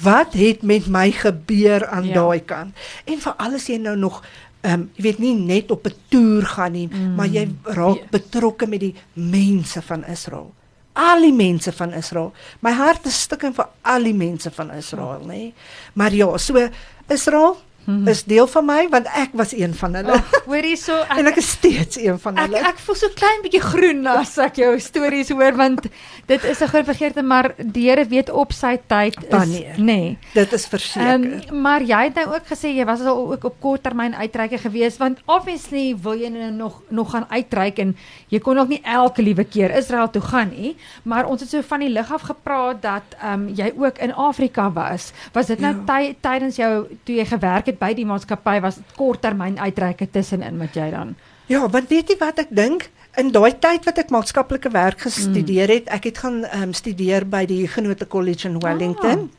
wat 0.00 0.32
het 0.32 0.62
met 0.62 0.86
my 0.86 1.10
gebeur 1.12 1.86
aan 1.88 2.06
Ja. 2.06 2.14
daai 2.14 2.40
kant. 2.44 2.74
En 3.04 3.18
veral 3.20 3.54
as 3.54 3.66
jy 3.66 3.76
nou 3.76 3.96
nog 3.96 4.22
ehm 4.62 4.72
um, 4.80 4.90
jy 4.94 5.02
weet 5.02 5.18
nie 5.18 5.34
net 5.34 5.70
op 5.70 5.86
'n 5.86 5.94
toer 6.08 6.42
gaan 6.46 6.72
nie, 6.72 6.88
Mm. 6.92 6.98
mm. 7.00 7.14
maar 7.14 7.26
jy 7.26 7.48
raak 7.64 7.96
Ja. 7.96 8.06
betrokke 8.10 8.66
met 8.66 8.80
die 8.80 8.94
mense 9.12 9.82
van 9.82 10.04
Israel. 10.04 10.52
Al 11.00 11.24
die 11.24 11.32
mense 11.32 11.72
van 11.72 11.94
Israel. 11.96 12.32
My 12.64 12.72
hart 12.76 13.06
is 13.08 13.22
stikkend 13.24 13.56
vir 13.56 13.68
al 13.88 14.08
die 14.08 14.16
mense 14.16 14.52
van 14.52 14.72
Israel, 14.76 15.24
nê. 15.24 15.26
Nee? 15.26 15.52
Maar 15.96 16.14
ja, 16.14 16.28
so 16.38 16.68
Israel 17.08 17.56
Mhm. 17.84 18.08
is 18.08 18.24
deel 18.24 18.46
van 18.46 18.64
my 18.66 18.88
want 18.90 19.06
ek 19.06 19.30
was 19.32 19.52
een 19.56 19.74
van 19.74 19.94
hulle. 19.94 20.12
Ag, 20.12 20.42
Hoor 20.46 20.62
hierso, 20.62 20.94
en 21.18 21.26
ek 21.26 21.36
is 21.36 21.48
steeds 21.50 21.96
een 21.98 22.18
van 22.18 22.36
Ek 22.38 22.44
hulle. 22.46 22.58
ek 22.68 22.78
voel 22.78 22.94
so 22.94 23.08
klein 23.14 23.40
bietjie 23.42 23.60
groen 23.60 24.06
as 24.06 24.38
ek 24.38 24.56
jou 24.56 24.78
stories 24.80 25.28
hoor 25.30 25.56
want 25.56 25.86
dit 26.26 26.44
is 26.44 26.60
'n 26.62 26.66
groot 26.68 26.86
begeerte 26.86 27.22
maar 27.22 27.54
die 27.58 27.88
Here 27.90 28.04
weet 28.04 28.30
op 28.30 28.52
sy 28.52 28.78
tyd 28.86 29.16
is 29.22 29.28
Wanneer. 29.30 29.74
nee. 29.78 30.18
Dit 30.34 30.52
is 30.52 30.66
verseker. 30.66 31.14
Um, 31.50 31.62
maar 31.62 31.80
jy 31.82 32.02
het 32.04 32.14
nou 32.14 32.26
ook 32.34 32.46
gesê 32.46 32.68
jy 32.76 32.84
was 32.84 33.00
al 33.00 33.32
ook 33.32 33.44
op 33.44 33.54
korttermyn 33.60 34.14
uitreike 34.14 34.58
gewees 34.58 34.96
want 34.98 35.18
obviously 35.26 35.96
wil 36.02 36.14
jy 36.14 36.28
nou 36.28 36.50
nog 36.50 36.82
nog 36.90 37.10
gaan 37.10 37.26
uitreik 37.30 37.78
en 37.78 37.96
jy 38.28 38.38
kon 38.38 38.58
ook 38.58 38.68
nie 38.68 38.80
elke 38.84 39.22
liewe 39.22 39.44
keer 39.44 39.70
Israel 39.76 40.10
toe 40.10 40.22
gaan 40.22 40.50
nie 40.50 40.76
maar 41.02 41.24
ons 41.26 41.40
het 41.40 41.50
so 41.50 41.62
van 41.62 41.80
die 41.80 41.88
lig 41.88 42.12
af 42.12 42.22
gepraat 42.22 42.82
dat 42.82 43.02
ehm 43.22 43.32
um, 43.32 43.48
jy 43.54 43.72
ook 43.76 43.98
in 43.98 44.12
Afrika 44.14 44.70
was 44.72 45.12
was 45.32 45.46
dit 45.46 45.58
nou 45.60 45.74
Ja. 45.74 45.84
ty, 45.86 46.14
tydens 46.20 46.56
jou 46.56 46.86
toe 47.04 47.14
jy 47.16 47.24
gewerk 47.24 47.66
het 47.70 47.78
by 47.80 47.92
die 47.96 48.06
maatskappy 48.08 48.58
was 48.64 48.80
korttermyn 48.98 49.58
uitreike 49.58 50.10
tussenin 50.12 50.58
met 50.60 50.74
jy 50.76 50.90
dan 50.94 51.14
Ja, 51.50 51.64
want 51.66 51.88
weet 51.90 52.12
jy 52.12 52.14
wat 52.20 52.38
ek 52.38 52.50
dink? 52.54 52.84
In 53.18 53.32
daai 53.34 53.50
tyd 53.58 53.82
wat 53.88 53.96
ek 53.98 54.12
maatskaplike 54.14 54.70
werk 54.70 55.00
gestudeer 55.02 55.66
het, 55.72 55.88
ek 55.90 56.04
het 56.12 56.18
gaan 56.22 56.44
um, 56.54 56.72
studeer 56.72 57.24
by 57.26 57.40
die 57.50 57.64
Genote 57.66 58.06
College 58.06 58.46
in 58.46 58.60
Wellington. 58.62 59.24
Ah. 59.26 59.36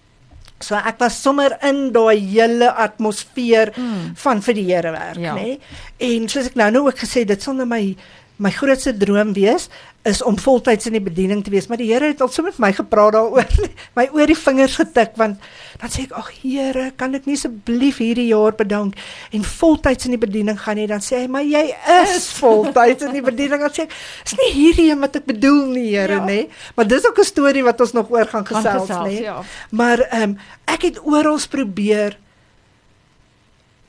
So 0.62 0.76
ek 0.76 1.00
was 1.00 1.16
sommer 1.24 1.56
in 1.66 1.88
daai 1.96 2.20
hele 2.20 2.68
atmosfeer 2.70 3.72
Mm. 3.78 4.12
van 4.16 4.42
vir 4.42 4.54
die 4.60 4.66
Here 4.68 4.92
werk, 4.92 5.18
Ja. 5.24 5.36
nê? 5.36 5.60
En 6.00 6.28
soos 6.30 6.46
ek 6.52 6.56
nou 6.56 6.70
nou 6.72 6.84
ook 6.88 7.00
gesê, 7.00 7.24
dit 7.26 7.42
sal 7.42 7.54
nou 7.54 7.66
my 7.66 7.96
my 8.42 8.50
grootste 8.52 8.94
droom 8.98 9.34
wees 9.38 9.68
is 10.10 10.24
om 10.26 10.34
voltyds 10.42 10.88
in 10.90 10.96
die 10.98 11.04
bediening 11.06 11.44
te 11.46 11.52
wees, 11.54 11.68
maar 11.70 11.78
die 11.78 11.92
Here 11.92 12.08
het 12.10 12.22
al 12.26 12.32
so 12.34 12.42
met 12.42 12.58
my 12.58 12.72
gepraat 12.74 13.14
daaroor, 13.14 13.46
my 13.98 14.08
oor 14.18 14.26
die 14.32 14.38
vingers 14.38 14.80
getik 14.80 15.14
want 15.20 15.38
dan 15.82 15.90
sê 15.94 16.08
ek, 16.08 16.16
"Ag 16.18 16.32
Here, 16.42 16.88
kan 16.98 17.14
ek 17.14 17.28
nie 17.30 17.36
asseblief 17.38 18.00
hierdie 18.02 18.28
jaar 18.32 18.56
bedank 18.58 18.98
en 19.32 19.44
voltyds 19.46 20.06
in 20.10 20.16
die 20.18 20.22
bediening 20.22 20.58
gaan 20.58 20.76
nie?" 20.82 20.88
Dan 20.90 21.06
sê 21.06 21.22
hy, 21.22 21.28
"Maar 21.28 21.46
jy 21.46 21.64
is 22.02 22.32
voltyds 22.42 23.06
in 23.06 23.14
die 23.14 23.22
bediening." 23.22 23.62
Dan 23.62 23.70
sê 23.78 23.86
ek, 23.86 23.94
"Is 24.26 24.34
nie 24.42 24.50
hierdie 24.58 24.90
een 24.92 25.00
wat 25.06 25.16
ek 25.22 25.26
bedoel 25.26 25.66
nie, 25.78 25.88
Here, 25.96 26.18
Ja. 26.18 26.26
nê?" 26.26 26.50
Maar 26.76 26.88
dis 26.88 27.06
ook 27.06 27.20
'n 27.20 27.24
storie 27.24 27.64
wat 27.64 27.80
ons 27.82 27.94
nog 27.94 28.10
oor 28.10 28.26
gaan 28.26 28.46
Gaan 28.46 28.64
gesels, 28.64 28.90
gesels, 28.90 29.08
nê? 29.08 29.22
ja. 29.22 29.44
Maar 29.70 30.00
ehm 30.10 30.22
um, 30.24 30.38
ek 30.66 30.82
het 30.82 30.98
oral 31.06 31.38
probeer 31.50 32.18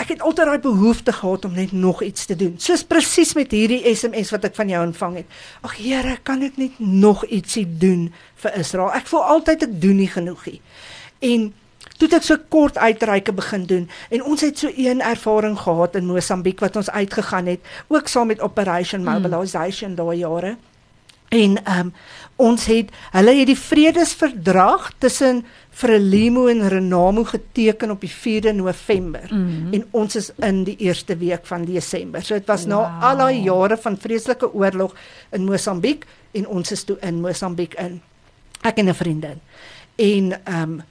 ek 0.03 0.17
het 0.17 0.23
altyd 0.27 0.49
daai 0.51 0.63
behoefte 0.63 1.13
gehad 1.15 1.45
om 1.47 1.55
net 1.55 1.73
nog 1.73 2.03
iets 2.03 2.27
te 2.27 2.37
doen. 2.37 2.55
Soos 2.59 2.83
presies 2.87 3.35
met 3.39 3.55
hierdie 3.55 3.83
SMS 3.95 4.33
wat 4.35 4.49
ek 4.49 4.59
van 4.59 4.71
jou 4.73 4.83
ontvang 4.87 5.21
het. 5.23 5.41
Ag 5.63 5.77
Here, 5.79 6.17
kan 6.27 6.43
ek 6.43 6.59
net 6.61 6.79
nog 6.79 7.25
ietsie 7.31 7.67
doen 7.67 8.09
vir 8.43 8.59
Israel? 8.59 8.91
Ek 8.99 9.07
voel 9.11 9.27
altyd 9.37 9.69
ek 9.69 9.77
doen 9.83 10.01
nie 10.03 10.11
genoeg 10.11 10.43
nie. 10.51 10.59
En 11.23 11.53
toe 11.99 12.09
het 12.09 12.19
ek 12.19 12.27
so 12.27 12.41
kort 12.51 12.81
uitreike 12.83 13.35
begin 13.37 13.67
doen 13.71 13.87
en 14.11 14.27
ons 14.27 14.43
het 14.43 14.59
so 14.59 14.71
een 14.75 15.03
ervaring 15.07 15.55
gehad 15.59 15.97
in 15.99 16.11
Mosambiek 16.11 16.63
wat 16.63 16.77
ons 16.81 16.91
uitgegaan 16.91 17.51
het, 17.53 17.73
ook 17.89 18.11
saam 18.11 18.33
met 18.33 18.43
Operation 18.43 19.07
Mobilization 19.07 19.95
daai 19.99 20.19
jare. 20.25 20.57
En 21.33 21.65
ehm 21.65 21.79
um, 21.79 21.95
ons 22.43 22.65
het 22.67 22.89
hulle 23.15 23.33
het 23.37 23.47
die 23.47 23.59
vredesverdrag 23.59 24.89
tussen 24.99 25.45
Frelimo 25.71 26.49
en 26.51 26.65
Renamo 26.69 27.23
geteken 27.25 27.93
op 27.95 28.01
die 28.03 28.11
4de 28.11 28.53
November. 28.57 29.29
Mhm. 29.31 29.73
En 29.73 29.85
ons 29.91 30.17
is 30.17 30.31
in 30.41 30.65
die 30.65 30.77
eerste 30.77 31.17
week 31.17 31.47
van 31.47 31.65
Desember. 31.65 32.23
So 32.25 32.35
dit 32.35 32.47
was 32.47 32.65
wow. 32.67 32.73
na 32.73 33.09
al 33.09 33.17
daai 33.17 33.43
jare 33.43 33.77
van 33.77 33.99
vreeslike 33.99 34.53
oorlog 34.53 34.97
in 35.31 35.45
Mosambiek 35.45 36.05
en 36.33 36.47
ons 36.47 36.73
is 36.73 36.85
toe 36.85 36.97
in 37.01 37.21
Mosambiek 37.21 37.75
in. 37.75 38.01
Ek 38.63 38.79
en 38.79 38.89
'n 38.89 38.95
vriendin. 38.95 39.41
En 39.97 40.33
ehm 40.45 40.63
um, 40.63 40.83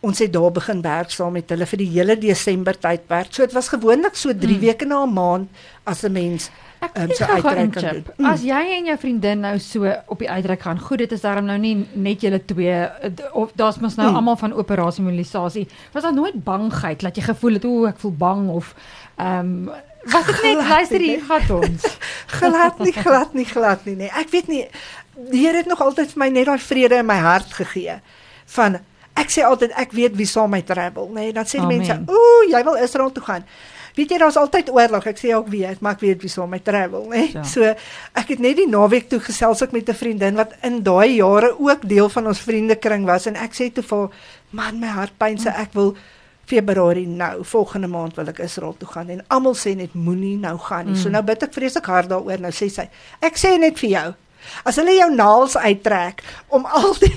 ons 0.00 0.18
het 0.18 0.32
daar 0.32 0.52
begin 0.52 0.82
werk 0.82 1.10
saam 1.10 1.32
met 1.32 1.48
hulle 1.48 1.66
vir 1.66 1.78
die 1.78 1.88
hele 1.88 2.18
Desember 2.18 2.78
tydperk. 2.78 3.32
So 3.32 3.42
dit 3.42 3.52
was 3.52 3.68
gewoonlik 3.68 4.14
so 4.14 4.32
3 4.32 4.48
Mm. 4.48 4.54
mm. 4.54 4.60
weke 4.60 4.84
na 4.84 5.04
'n 5.04 5.12
maand 5.12 5.48
as 5.84 6.02
'n 6.04 6.12
mens 6.12 6.50
Ek 6.84 6.98
um, 7.02 7.14
so 7.16 7.24
uitreik 7.24 7.72
kan 7.72 7.88
doen. 7.88 8.04
Mm. 8.16 8.26
As 8.30 8.42
jy 8.46 8.60
en 8.78 8.88
jou 8.90 8.96
vriendin 8.98 9.40
nou 9.44 9.54
so 9.62 9.88
op 10.06 10.18
die 10.18 10.30
uitreik 10.30 10.60
gaan, 10.66 10.80
goed, 10.80 10.98
dit 11.04 11.12
is 11.12 11.24
daarom 11.24 11.48
nou 11.48 11.56
nie 11.58 11.74
net 11.92 12.20
julle 12.26 12.40
twee 12.44 12.74
eh, 12.74 13.10
of 13.32 13.52
daar's 13.58 13.78
mos 13.82 13.96
nou 13.96 14.10
Mm. 14.10 14.16
almal 14.20 14.36
van 14.36 14.52
operasie 14.52 15.04
mobilisasie. 15.04 15.66
Was 15.92 16.02
daar 16.02 16.14
nooit 16.14 16.44
bangheid 16.44 17.00
dat 17.00 17.16
jy 17.16 17.22
gevoel 17.22 17.52
het 17.58 17.64
o, 17.64 17.86
ek 17.86 17.98
voel 17.98 18.12
bang 18.12 18.48
of 18.48 18.74
ehm 19.16 19.68
um, 19.68 19.70
was 20.04 20.26
dit 20.26 20.42
net 20.42 20.68
luister 20.68 21.00
hier 21.00 21.22
gaan 21.24 21.50
ons. 21.56 21.84
glad 22.40 22.78
nie 22.78 22.92
glad 22.92 23.34
nie 23.34 23.46
glad 23.48 23.84
nie 23.84 23.94
nee. 23.96 24.10
Ek 24.12 24.28
weet 24.30 24.48
nie 24.48 24.66
die 25.30 25.44
Here 25.46 25.56
het 25.56 25.66
nog 25.70 25.80
altyd 25.80 26.10
vir 26.12 26.18
my 26.18 26.28
net 26.28 26.46
daai 26.46 26.58
vrede 26.58 26.98
in 26.98 27.06
my 27.06 27.16
hart 27.22 27.52
gegee 27.54 28.00
van 28.56 28.80
ek 29.14 29.30
sê 29.30 29.44
altyd 29.46 29.72
ek 29.78 29.92
weet 29.94 30.16
wie 30.18 30.26
saam 30.26 30.50
met 30.50 30.66
travel 30.66 31.06
nê. 31.08 31.28
Nee. 31.28 31.32
Dan 31.32 31.46
sê 31.46 31.60
die 31.60 31.66
Amen. 31.68 31.78
mense, 31.78 32.00
"Ooh, 32.10 32.50
jy 32.50 32.64
wil 32.64 32.74
Israel 32.82 33.12
toe 33.12 33.22
gaan." 33.22 33.44
Weet 33.94 34.10
jy 34.10 34.18
daar's 34.18 34.38
altyd 34.40 34.72
oorlog. 34.74 35.06
Ek 35.06 35.20
sê 35.20 35.30
ook 35.36 35.48
weet, 35.52 35.80
maar 35.80 35.94
ek 35.94 36.02
weet 36.02 36.24
wie 36.24 36.30
saam 36.30 36.50
met 36.50 36.64
travel 36.66 37.06
nê. 37.06 37.20
Nee. 37.20 37.30
Ja. 37.36 37.44
So 37.46 37.62
ek 37.62 38.32
het 38.34 38.42
net 38.42 38.58
die 38.58 38.66
naweek 38.66 39.06
toe 39.08 39.20
gesels 39.22 39.62
ek 39.62 39.72
met 39.72 39.88
'n 39.88 39.94
vriendin 39.94 40.34
wat 40.34 40.56
in 40.62 40.82
daai 40.82 41.14
jare 41.16 41.54
ook 41.58 41.86
deel 41.88 42.08
van 42.08 42.26
ons 42.26 42.40
vriendekring 42.40 43.06
was 43.06 43.26
en 43.26 43.36
ek 43.36 43.54
sê 43.54 43.72
toe 43.72 43.84
vir 43.84 44.10
"Man, 44.50 44.80
my 44.80 44.88
hart 44.88 45.14
pyn 45.18 45.38
sê 45.38 45.54
ek 45.54 45.72
wil 45.74 45.94
Februarie 46.44 47.06
nou, 47.06 47.44
volgende 47.44 47.88
maand 47.88 48.16
wil 48.16 48.28
ek 48.28 48.38
Israel 48.44 48.74
toe 48.76 48.88
gaan 48.88 49.08
en 49.08 49.22
almal 49.32 49.54
sê 49.54 49.74
net 49.76 49.94
moenie 49.94 50.36
nou 50.36 50.58
gaan 50.58 50.86
nie. 50.86 50.94
Mm. 50.94 51.00
So 51.00 51.08
nou 51.08 51.22
bid 51.22 51.42
ek 51.42 51.54
vreeslik 51.56 51.86
hard 51.86 52.10
daaroor. 52.12 52.40
Nou 52.40 52.52
sê 52.52 52.68
sy, 52.68 52.88
ek 53.24 53.38
sê 53.40 53.54
net 53.58 53.78
vir 53.80 53.90
jou, 53.90 54.14
as 54.64 54.76
hulle 54.80 54.94
jou 54.98 55.10
naels 55.14 55.56
uittrek 55.56 56.22
om 56.48 56.66
al 56.66 56.94
die 57.00 57.14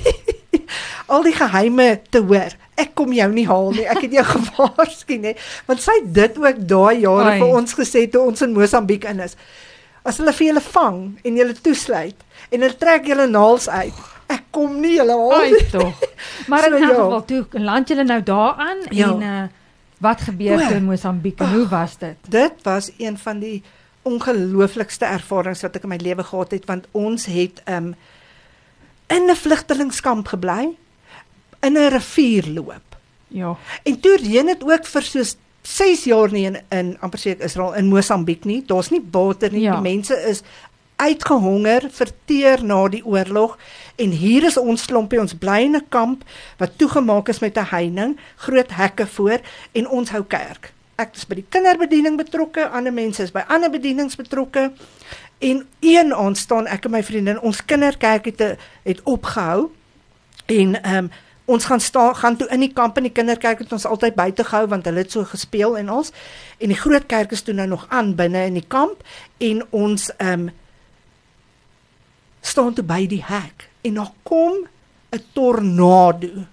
al 1.14 1.24
die 1.24 1.34
geheime 1.36 2.02
te 2.12 2.20
hoor, 2.20 2.52
ek 2.76 2.92
kom 2.98 3.14
jou 3.16 3.28
nie 3.32 3.46
haal 3.48 3.70
nie. 3.72 3.86
Ek 3.88 4.02
het 4.04 4.12
jou 4.18 4.24
gewaarsku 4.36 5.16
nê, 5.24 5.36
want 5.70 5.82
sy 5.84 5.94
het 6.02 6.10
dit 6.18 6.38
ook 6.44 6.60
daai 6.68 7.00
jare 7.06 7.32
Ai. 7.36 7.40
vir 7.40 7.54
ons 7.62 7.74
gesê 7.78 8.04
toe 8.12 8.26
ons 8.28 8.42
in 8.44 8.54
Mosambiek 8.58 9.06
in 9.08 9.20
is. 9.24 9.38
As 10.08 10.20
hulle 10.22 10.34
vir 10.36 10.48
julle 10.52 10.64
vang 10.64 11.00
en 11.24 11.40
julle 11.40 11.56
toesluit 11.64 12.20
en 12.52 12.62
hulle 12.64 12.78
trek 12.80 13.08
julle 13.08 13.28
naels 13.32 13.68
uit, 13.70 13.96
ek 14.32 14.44
kom 14.56 14.76
nie 14.84 14.98
julle 14.98 15.16
haal 15.16 15.48
nie. 15.52 15.64
tog. 15.72 16.04
Maar 16.52 16.68
So 16.68 16.68
in 16.68 16.74
elk 16.76 16.82
ja. 16.84 16.96
geval 16.96 17.26
toe 17.32 17.64
land 17.64 17.90
julle 17.92 18.04
nou 18.08 18.22
daaraan 18.24 18.84
Ja. 18.92 19.08
en 19.12 19.22
uh, 19.24 19.48
wat 20.04 20.22
gebeur 20.28 20.60
toe 20.68 20.76
in 20.78 20.86
Mosambiek 20.86 21.40
en 21.42 21.54
hoe 21.56 21.68
was 21.72 21.96
dit? 21.98 22.16
Dit 22.30 22.60
was 22.68 22.92
een 23.00 23.18
van 23.18 23.40
die 23.40 23.64
ongelooflikste 24.08 25.06
ervarings 25.06 25.62
wat 25.66 25.76
ek 25.76 25.86
in 25.88 25.94
my 25.94 26.00
lewe 26.02 26.24
gehad 26.24 26.52
het 26.56 26.66
want 26.70 26.88
ons 26.92 27.28
het 27.32 27.62
um 27.66 27.94
in 29.08 29.30
'n 29.30 29.36
vlugtelingkamp 29.36 30.28
gebly 30.28 30.76
in 31.62 31.78
'n 31.78 31.90
rivier 31.90 32.48
loop. 32.48 32.88
Ja. 33.28 33.58
En 33.84 34.00
toe 34.00 34.18
reën 34.18 34.46
dit 34.46 34.64
ook 34.64 34.86
vir 34.86 35.02
soos 35.02 35.36
6 35.62 36.04
jaar 36.04 36.32
nie 36.32 36.46
in 36.46 36.58
in 36.70 36.98
amper 37.00 37.20
seker 37.20 37.46
Israel 37.46 37.74
in 37.74 37.88
Mosambiek 37.88 38.46
nie. 38.46 38.64
Daar's 38.66 38.90
nie 38.90 39.04
water 39.12 39.52
nie. 39.52 39.62
Ja. 39.62 39.74
Die 39.74 39.96
mense 39.96 40.16
is 40.30 40.42
uitgehonger, 40.96 41.90
verteer 41.92 42.64
na 42.64 42.88
die 42.88 43.06
oorlog 43.06 43.58
en 43.96 44.10
hier 44.10 44.44
is 44.44 44.58
ons 44.58 44.86
klompie 44.86 45.20
ons 45.22 45.36
bly 45.38 45.60
in 45.66 45.76
'n 45.76 45.86
kamp 45.90 46.24
wat 46.58 46.78
toegemaak 46.78 47.30
is 47.30 47.40
met 47.40 47.58
'n 47.58 47.70
heining, 47.70 48.18
groot 48.36 48.72
hekke 48.72 49.08
voor 49.08 49.40
en 49.72 49.90
ons 49.90 50.10
hou 50.10 50.24
kerk. 50.24 50.74
Ek 50.98 51.16
is 51.16 51.28
by 51.30 51.36
die 51.36 51.46
kinderbediening 51.50 52.18
betrokke, 52.18 52.68
ander 52.74 52.94
mense 52.94 53.22
is 53.24 53.32
by 53.32 53.44
ander 53.54 53.70
bedienings 53.70 54.16
betrokke. 54.18 54.72
En 55.40 55.68
een 55.86 56.14
aand 56.14 56.38
staan 56.38 56.68
ek 56.68 56.86
en 56.86 56.92
my 56.92 57.04
vriendin, 57.04 57.40
ons 57.46 57.62
kinderkerk 57.66 58.26
het 58.26 58.42
'n- 58.42 58.58
het 58.84 59.02
opgehou 59.04 59.70
en 60.48 60.82
ehm 60.82 60.98
um, 60.98 61.12
ons 61.48 61.66
gaan 61.66 61.80
staan 61.80 62.16
gaan 62.16 62.36
toe 62.38 62.48
in 62.52 62.60
die 62.60 62.74
kamp 62.74 62.98
in 62.98 63.04
die 63.04 63.12
kinderkerk 63.12 63.60
het 63.60 63.72
ons 63.72 63.86
altyd 63.86 64.16
buite 64.16 64.44
gehou 64.44 64.68
want 64.68 64.86
hulle 64.86 64.98
het 64.98 65.12
so 65.12 65.24
gespeel 65.24 65.78
en 65.78 65.90
ons 65.92 66.12
en 66.60 66.68
die 66.68 66.76
groot 66.78 67.06
kerk 67.08 67.32
is 67.32 67.42
toe 67.42 67.54
nou 67.54 67.68
nog 67.68 67.86
aan 67.90 68.16
binne 68.16 68.46
in 68.46 68.54
die 68.54 68.66
kamp 68.68 69.04
en 69.38 69.64
ons 69.70 70.10
ehm 70.18 70.48
um, 70.48 70.50
staan 72.42 72.74
toe 72.74 72.84
by 72.84 73.08
die 73.08 73.24
hek 73.24 73.70
en 73.82 73.94
daar 73.94 74.12
kom 74.24 74.68
'n 75.12 75.24
tornado 75.34 76.46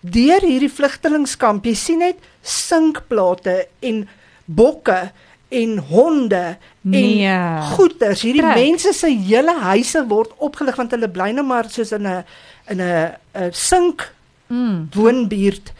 deur 0.00 0.40
hierdie 0.40 0.70
vlugtelingkamp 0.72 1.64
jy 1.64 1.74
sien 1.74 1.98
net 1.98 2.16
sinkplate 2.42 3.66
en 3.80 4.08
bokke 4.44 5.10
en 5.52 5.78
honde 5.78 6.56
Nee. 6.82 7.26
en 7.26 7.62
goeters 7.76 8.22
hierdie 8.24 8.42
Trek. 8.42 8.56
mense 8.56 8.92
se 8.96 9.08
hele 9.10 9.52
huise 9.60 10.00
word 10.08 10.32
opgelig 10.42 10.76
want 10.80 10.90
hulle 10.96 11.08
bly 11.12 11.30
nou 11.36 11.44
maar 11.46 11.68
soos 11.70 11.92
in 11.92 12.06
'n 12.06 12.24
in 12.70 12.80
'n 12.80 13.50
sink 13.52 14.12
Mm. 14.48 14.88
woonbuurt 14.94 15.72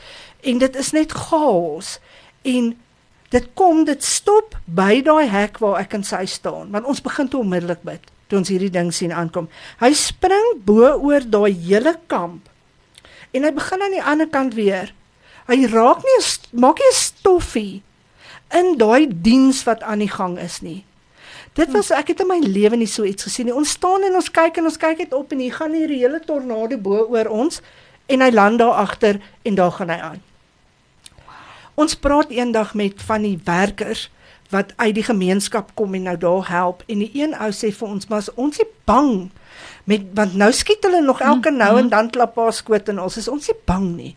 en 0.42 0.58
dit 0.58 0.76
is 0.76 0.92
net 0.92 1.12
chaos 1.12 1.98
en 2.42 2.76
dit 3.28 3.46
kom 3.54 3.84
dit 3.84 4.04
stop 4.04 4.56
by 4.64 5.02
daai 5.02 5.26
hek 5.28 5.58
waar 5.58 5.80
ek 5.80 5.94
en 5.94 6.04
sy 6.04 6.24
staan 6.26 6.70
want 6.70 6.84
ons 6.86 7.00
begin 7.02 7.28
toe 7.28 7.40
onmiddellik 7.40 7.82
bid 7.82 8.00
toe 8.28 8.38
ons 8.38 8.48
hierdie 8.48 8.70
ding 8.70 8.92
sien 8.94 9.12
aankom 9.12 9.48
hy 9.80 9.92
spring 9.92 10.64
bo 10.64 10.88
oor 11.02 11.20
daai 11.20 11.52
hele 11.52 11.94
kamp 12.06 12.48
en 13.32 13.42
hy 13.44 13.50
begin 13.50 13.82
aan 13.82 13.90
die 13.90 14.02
ander 14.02 14.26
kant 14.28 14.54
weer 14.54 14.92
hy 15.52 15.68
raak 15.72 16.00
nie 16.06 16.18
'n 16.18 16.60
maak 16.60 16.80
nie 16.80 16.92
'n 16.92 17.00
stoffie 17.00 17.82
in 18.52 18.78
daai 18.78 19.06
diens 19.08 19.64
wat 19.68 19.82
aan 19.82 20.00
die 20.00 20.12
gang 20.12 20.38
is 20.38 20.62
nie 20.62 20.84
Dit 21.52 21.68
was 21.72 21.90
ek 21.92 22.14
het 22.14 22.20
in 22.24 22.30
my 22.30 22.38
lewe 22.40 22.78
nie 22.80 22.88
so 22.88 23.04
iets 23.04 23.26
gesien 23.28 23.50
nie. 23.50 23.54
Ons 23.54 23.74
staan 23.76 24.06
en 24.06 24.16
ons 24.16 24.30
kyk 24.32 24.56
en 24.56 24.70
ons 24.70 24.78
kyk 24.80 25.02
net 25.04 25.12
op 25.12 25.34
en 25.34 25.40
hier 25.42 25.52
gaan 25.52 25.74
hierdie 25.76 26.00
hele 26.00 26.20
tornado 26.24 26.78
bo 26.80 27.04
oor 27.12 27.28
ons 27.28 27.60
en 28.08 28.24
hy 28.24 28.30
land 28.32 28.60
daar 28.62 28.80
agter 28.80 29.20
en 29.44 29.58
daar 29.58 29.74
gaan 29.76 29.92
hy 29.92 29.98
aan. 30.00 30.22
Ons 31.76 31.96
praat 31.96 32.32
eendag 32.32 32.72
met 32.78 33.04
van 33.04 33.28
die 33.28 33.36
werkers 33.44 34.08
wat 34.52 34.72
uit 34.76 34.94
die 34.96 35.04
gemeenskap 35.04 35.74
kom 35.76 35.94
en 35.96 36.08
nou 36.08 36.16
daar 36.20 36.48
help 36.48 36.82
en 36.88 37.04
die 37.04 37.12
een 37.16 37.36
ou 37.36 37.50
sê 37.56 37.68
vir 37.72 37.88
ons 37.88 38.08
maar 38.08 38.24
ons 38.36 38.60
is 38.60 38.72
bang 38.88 39.28
met 39.88 40.08
want 40.16 40.36
nou 40.40 40.50
skiet 40.56 40.84
hulle 40.88 41.00
nog 41.04 41.20
elke 41.24 41.52
nou 41.52 41.72
en 41.80 41.88
dan 41.92 42.10
klap 42.12 42.36
haar 42.40 42.52
skoot 42.56 42.88
en 42.88 43.00
ons 43.00 43.16
is 43.20 43.28
ons 43.28 43.48
is 43.48 43.64
bang 43.68 43.90
nie. 43.92 44.14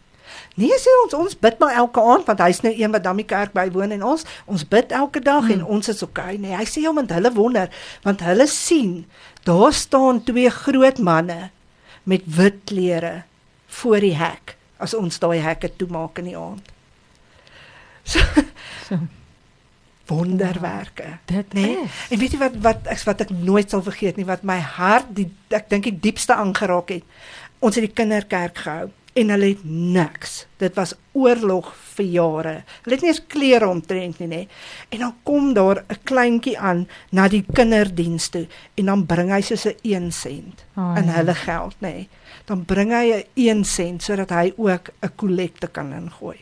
Nee 0.56 0.78
sê 0.80 0.92
ons 1.04 1.14
ons 1.20 1.34
bid 1.44 1.58
maar 1.60 1.74
elke 1.76 2.00
aand 2.00 2.28
want 2.30 2.40
hy's 2.40 2.62
nou 2.64 2.72
een 2.76 2.92
wat 2.96 3.04
dan 3.04 3.18
die 3.20 3.26
kerk 3.28 3.52
bywoon 3.58 3.92
en 3.92 4.04
ons 4.08 4.24
ons 4.48 4.64
bid 4.72 4.92
elke 4.96 5.20
dag 5.20 5.50
en 5.52 5.66
ons 5.66 5.90
is 5.92 6.04
okay 6.06 6.38
nee 6.40 6.56
hy 6.56 6.64
sê 6.70 6.86
ja 6.86 6.94
want 6.96 7.12
hulle 7.12 7.32
wonder 7.36 7.68
want 8.06 8.24
hulle 8.24 8.48
sien 8.48 9.02
daar 9.44 9.74
staan 9.76 10.24
twee 10.24 10.50
groot 10.50 10.98
manne 11.04 11.50
met 12.08 12.24
wit 12.38 12.62
klere 12.72 13.24
voor 13.82 14.00
die 14.00 14.16
hek 14.16 14.56
as 14.80 14.94
ons 14.96 15.20
daai 15.20 15.40
hekke 15.44 15.70
toemaak 15.80 16.20
in 16.24 16.32
die 16.32 16.38
aand. 16.40 16.66
So, 18.06 18.20
So. 18.88 18.98
wonderwerke. 20.08 21.18
Dit 21.26 21.54
Nee. 21.54 21.78
is. 21.84 21.90
En 22.10 22.20
weet 22.20 22.32
jy 22.32 22.38
wat 22.38 22.58
wat 22.62 22.88
ek 22.94 23.00
wat 23.08 23.22
ek 23.26 23.30
nooit 23.34 23.70
sal 23.70 23.82
vergeet 23.82 24.18
nie 24.20 24.26
wat 24.28 24.44
my 24.46 24.60
hart 24.60 25.08
die 25.18 25.32
ek 25.50 25.70
dink 25.70 25.84
die 25.90 26.00
diepste 26.00 26.36
aangeraak 26.36 26.90
het. 26.94 27.04
Ons 27.60 27.76
het 27.80 27.88
die 27.88 27.94
kinderkerk 27.98 28.58
gehou 28.58 28.92
en 29.16 29.30
hulle 29.32 29.48
het 29.54 29.62
niks. 29.64 30.46
Dit 30.60 30.76
was 30.76 30.94
oorlog 31.16 31.70
vir 31.96 32.06
jare. 32.06 32.54
Hulle 32.84 32.96
het 32.98 33.02
nie 33.06 33.12
eens 33.14 33.22
klere 33.32 33.68
omtrent 33.72 34.20
nie, 34.20 34.28
nê. 34.28 34.42
En 34.92 35.00
dan 35.00 35.14
kom 35.24 35.54
daar 35.54 35.84
'n 35.90 35.98
kleintjie 36.04 36.58
aan 36.60 36.88
na 37.12 37.28
die 37.28 37.46
kinderdiens 37.54 38.30
toe 38.30 38.48
en 38.78 38.86
dan 38.86 39.06
bring 39.06 39.30
hy 39.32 39.42
soos 39.42 39.66
'n 39.66 39.76
1 39.84 40.12
sent 40.12 40.66
Oh, 40.78 40.96
in 40.98 41.08
hulle 41.10 41.34
geld, 41.36 41.76
nê. 41.82 42.08
Dan 42.46 42.66
bring 42.66 42.92
hy 42.92 43.12
'n 43.14 43.24
1 43.36 43.64
sent 43.64 44.04
sodat 44.04 44.30
hy 44.30 44.54
ook 44.58 44.90
'n 45.02 45.10
kollekte 45.16 45.68
kan 45.68 45.94
ingooi. 45.94 46.38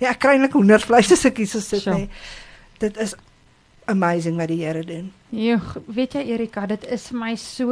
Nee, 0.00 0.08
ek 0.10 0.18
kry 0.18 0.30
eintlik 0.30 0.52
hoendervleis 0.52 1.12
as 1.12 1.24
ek 1.24 1.36
hier 1.36 1.46
so 1.46 1.60
sit, 1.60 1.80
Sure. 1.82 1.96
nê. 1.98 2.08
Dit 2.78 2.96
is 2.96 3.14
amazing 3.86 4.36
wat 4.36 4.48
die 4.48 4.64
Here 4.64 4.84
doen. 4.84 5.12
Joh, 5.30 5.60
weet 5.86 6.12
jy 6.14 6.20
Erika, 6.32 6.66
dit 6.66 6.84
is 6.90 7.08
vir 7.08 7.18
my 7.18 7.34
so 7.36 7.70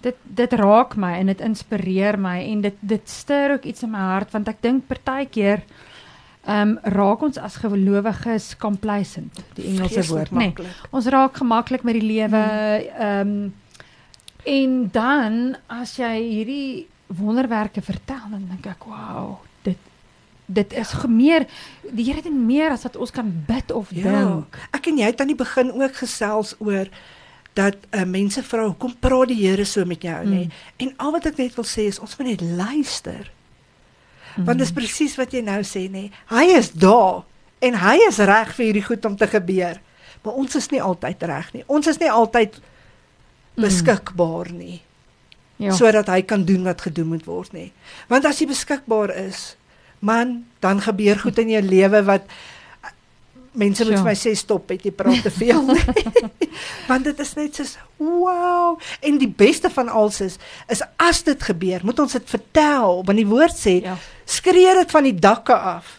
dit 0.00 0.16
dit 0.22 0.52
raak 0.52 0.96
my 0.96 1.12
en 1.18 1.26
dit 1.32 1.40
inspireer 1.40 2.18
my 2.20 2.38
en 2.52 2.60
dit 2.68 2.74
dit 2.80 3.10
stuur 3.10 3.56
ook 3.56 3.64
iets 3.64 3.82
in 3.82 3.90
my 3.90 4.04
hart 4.14 4.34
want 4.36 4.48
ek 4.48 4.62
dink 4.62 4.86
partykeer 4.90 5.64
ehm 6.48 6.76
um, 6.78 6.78
raak 6.94 7.22
ons 7.26 7.36
as 7.38 7.58
gelowiges 7.60 8.54
complacent, 8.56 9.40
die 9.58 9.66
Engelse 9.68 9.98
Vreeslik 9.98 10.30
woord, 10.30 10.30
nê. 10.32 10.46
Nee, 10.56 10.76
ons 10.96 11.08
raak 11.12 11.36
gemaklik 11.36 11.82
met 11.84 11.98
die 11.98 12.06
lewe 12.06 12.44
ehm 12.98 13.32
um, 13.34 13.54
en 14.48 14.78
dan 14.92 15.34
as 15.66 15.96
jy 15.98 16.14
hierdie 16.22 16.86
wonderwerke 17.18 17.82
vertel 17.84 18.30
dan 18.30 18.46
dink 18.48 18.66
ek 18.70 18.86
wow, 18.88 19.36
dit 19.66 19.76
dit 20.46 20.72
is 20.72 20.94
ja. 20.94 21.08
meer 21.08 21.44
die 21.90 22.06
Here 22.06 22.22
het 22.22 22.32
meer 22.32 22.72
as 22.72 22.86
wat 22.86 22.96
ons 22.96 23.12
kan 23.12 23.28
bid 23.46 23.72
of 23.72 23.90
Ja. 23.92 24.08
dink. 24.08 24.56
Ek 24.72 24.86
en 24.86 24.96
jy 24.98 25.10
het 25.10 25.20
aan 25.20 25.34
die 25.34 25.36
begin 25.36 25.72
ook 25.72 26.00
gesels 26.00 26.54
oor 26.58 26.88
dat 27.58 27.78
uh, 27.90 28.04
mense 28.06 28.42
vra 28.46 28.68
hoekom 28.68 28.94
praat 29.02 29.32
die 29.32 29.40
Here 29.42 29.66
so 29.66 29.84
met 29.88 30.04
jou 30.06 30.18
nê? 30.28 30.44
Mm. 30.46 30.54
En 30.84 30.94
al 31.06 31.16
wat 31.16 31.26
ek 31.32 31.40
net 31.40 31.58
wil 31.58 31.66
sê 31.66 31.88
is 31.90 31.98
ons 32.02 32.14
moet 32.18 32.32
net 32.32 32.44
luister. 32.60 33.26
Want 34.46 34.60
dis 34.62 34.70
presies 34.74 35.16
wat 35.18 35.32
jy 35.34 35.42
nou 35.42 35.58
sê 35.66 35.88
nê. 35.90 36.04
Hy 36.30 36.44
is 36.54 36.70
daar 36.70 37.24
en 37.64 37.78
hy 37.82 37.96
is 38.06 38.20
reg 38.22 38.52
vir 38.54 38.68
hierdie 38.68 38.86
goed 38.86 39.06
om 39.08 39.16
te 39.18 39.26
gebeur. 39.26 39.80
Maar 40.22 40.36
ons 40.38 40.58
is 40.58 40.68
nie 40.70 40.82
altyd 40.82 41.24
reg 41.30 41.48
nie. 41.56 41.64
Ons 41.66 41.90
is 41.90 41.98
nie 41.98 42.10
altyd 42.10 42.60
beskikbaar 43.58 44.52
nie 44.54 44.82
Ja. 45.58 45.72
sodat 45.74 46.06
hy 46.06 46.22
kan 46.22 46.44
doen 46.46 46.62
wat 46.62 46.84
gedoen 46.86 47.08
moet 47.10 47.24
word 47.26 47.50
nê. 47.50 47.72
Want 48.06 48.26
as 48.30 48.38
jy 48.38 48.46
beskikbaar 48.46 49.10
is, 49.26 49.56
man, 49.98 50.44
dan 50.62 50.78
gebeur 50.84 51.18
goed 51.18 51.38
in 51.42 51.50
jou 51.50 51.62
lewe 51.66 52.02
wat 52.06 52.28
mense 53.58 53.84
moet 53.84 53.92
Ja. 53.92 53.98
vir 54.02 54.08
my 54.10 54.14
sê 54.16 54.32
stop, 54.38 54.68
het 54.72 54.84
jy 54.86 54.92
praat 54.94 55.22
te 55.26 55.30
veel. 55.34 55.66
Want 56.90 57.04
dit 57.04 57.20
is 57.24 57.34
net 57.38 57.58
soos 57.58 57.76
wow. 57.98 58.78
En 59.00 59.18
die 59.18 59.28
beste 59.30 59.70
van 59.74 59.88
alles 59.88 60.20
is 60.24 60.38
is 60.68 60.82
as 60.96 61.22
dit 61.26 61.42
gebeur, 61.42 61.80
moet 61.84 61.98
ons 62.00 62.12
dit 62.12 62.30
vertel, 62.30 63.02
want 63.04 63.18
die 63.18 63.26
woord 63.26 63.56
sê 63.56 63.80
Ja. 63.82 63.96
skree 64.24 64.74
dit 64.78 64.90
van 64.90 65.02
die 65.08 65.14
dakke 65.14 65.54
af. 65.56 65.96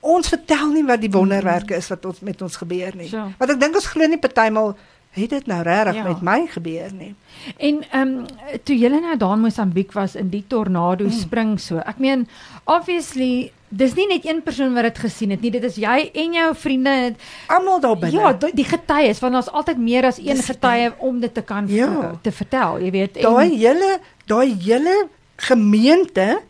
Ons 0.00 0.28
vertel 0.32 0.72
nie 0.74 0.82
wat 0.84 1.00
die 1.00 1.10
wonderwerke 1.10 1.76
is 1.78 1.88
wat 1.88 2.04
ons 2.04 2.20
met 2.20 2.42
ons 2.42 2.56
gebeur 2.56 2.96
nie. 2.96 3.08
So. 3.08 3.28
Want 3.38 3.50
ek 3.50 3.60
dink 3.60 3.74
ons 3.78 3.86
glo 3.86 4.06
nie 4.06 4.18
partymal 4.18 4.74
het 5.12 5.30
dit 5.30 5.46
nou 5.46 5.60
regtig 5.62 5.94
Ja. 5.94 6.02
met 6.08 6.22
my 6.22 6.46
gebeur 6.48 6.92
nie. 6.92 7.14
En 7.58 7.82
ehm 7.90 8.08
um, 8.18 8.26
toe 8.64 8.76
julle 8.78 9.00
nou 9.00 9.16
daar 9.16 9.34
in 9.36 9.40
Mosambiek 9.40 9.92
was 9.92 10.14
in 10.14 10.30
die 10.30 10.44
tornado 10.48 11.04
mm. 11.04 11.10
spring 11.10 11.60
so. 11.60 11.78
Ek 11.78 11.98
meen 11.98 12.28
obviously 12.64 13.52
dis 13.72 13.94
nie 13.96 14.04
net 14.10 14.26
een 14.28 14.42
persoon 14.44 14.74
wat 14.76 14.84
dit 14.84 14.98
gesien 15.00 15.30
het 15.32 15.40
nie. 15.40 15.50
Dit 15.50 15.64
is 15.64 15.76
jy 15.80 16.10
en 16.12 16.32
jou 16.36 16.48
vriende. 16.54 17.14
Almal 17.48 17.80
daar 17.80 17.96
binne. 17.98 18.18
Ja, 18.20 18.32
die, 18.32 18.50
die 18.54 18.64
getuies 18.68 19.20
want 19.24 19.32
daar's 19.38 19.48
altyd 19.50 19.78
meer 19.80 20.04
as 20.10 20.18
een 20.20 20.36
Dis 20.36 20.44
getuie 20.52 20.92
om 20.98 21.20
dit 21.20 21.34
te 21.34 21.42
kan 21.42 21.64
Ja. 21.68 22.12
te 22.22 22.32
vertel, 22.32 22.78
jy 22.84 22.90
weet. 22.90 23.14
daai 23.22 23.48
hele 23.56 23.98
daai 24.26 24.54
hele 24.60 25.08
gemeente 25.36 26.40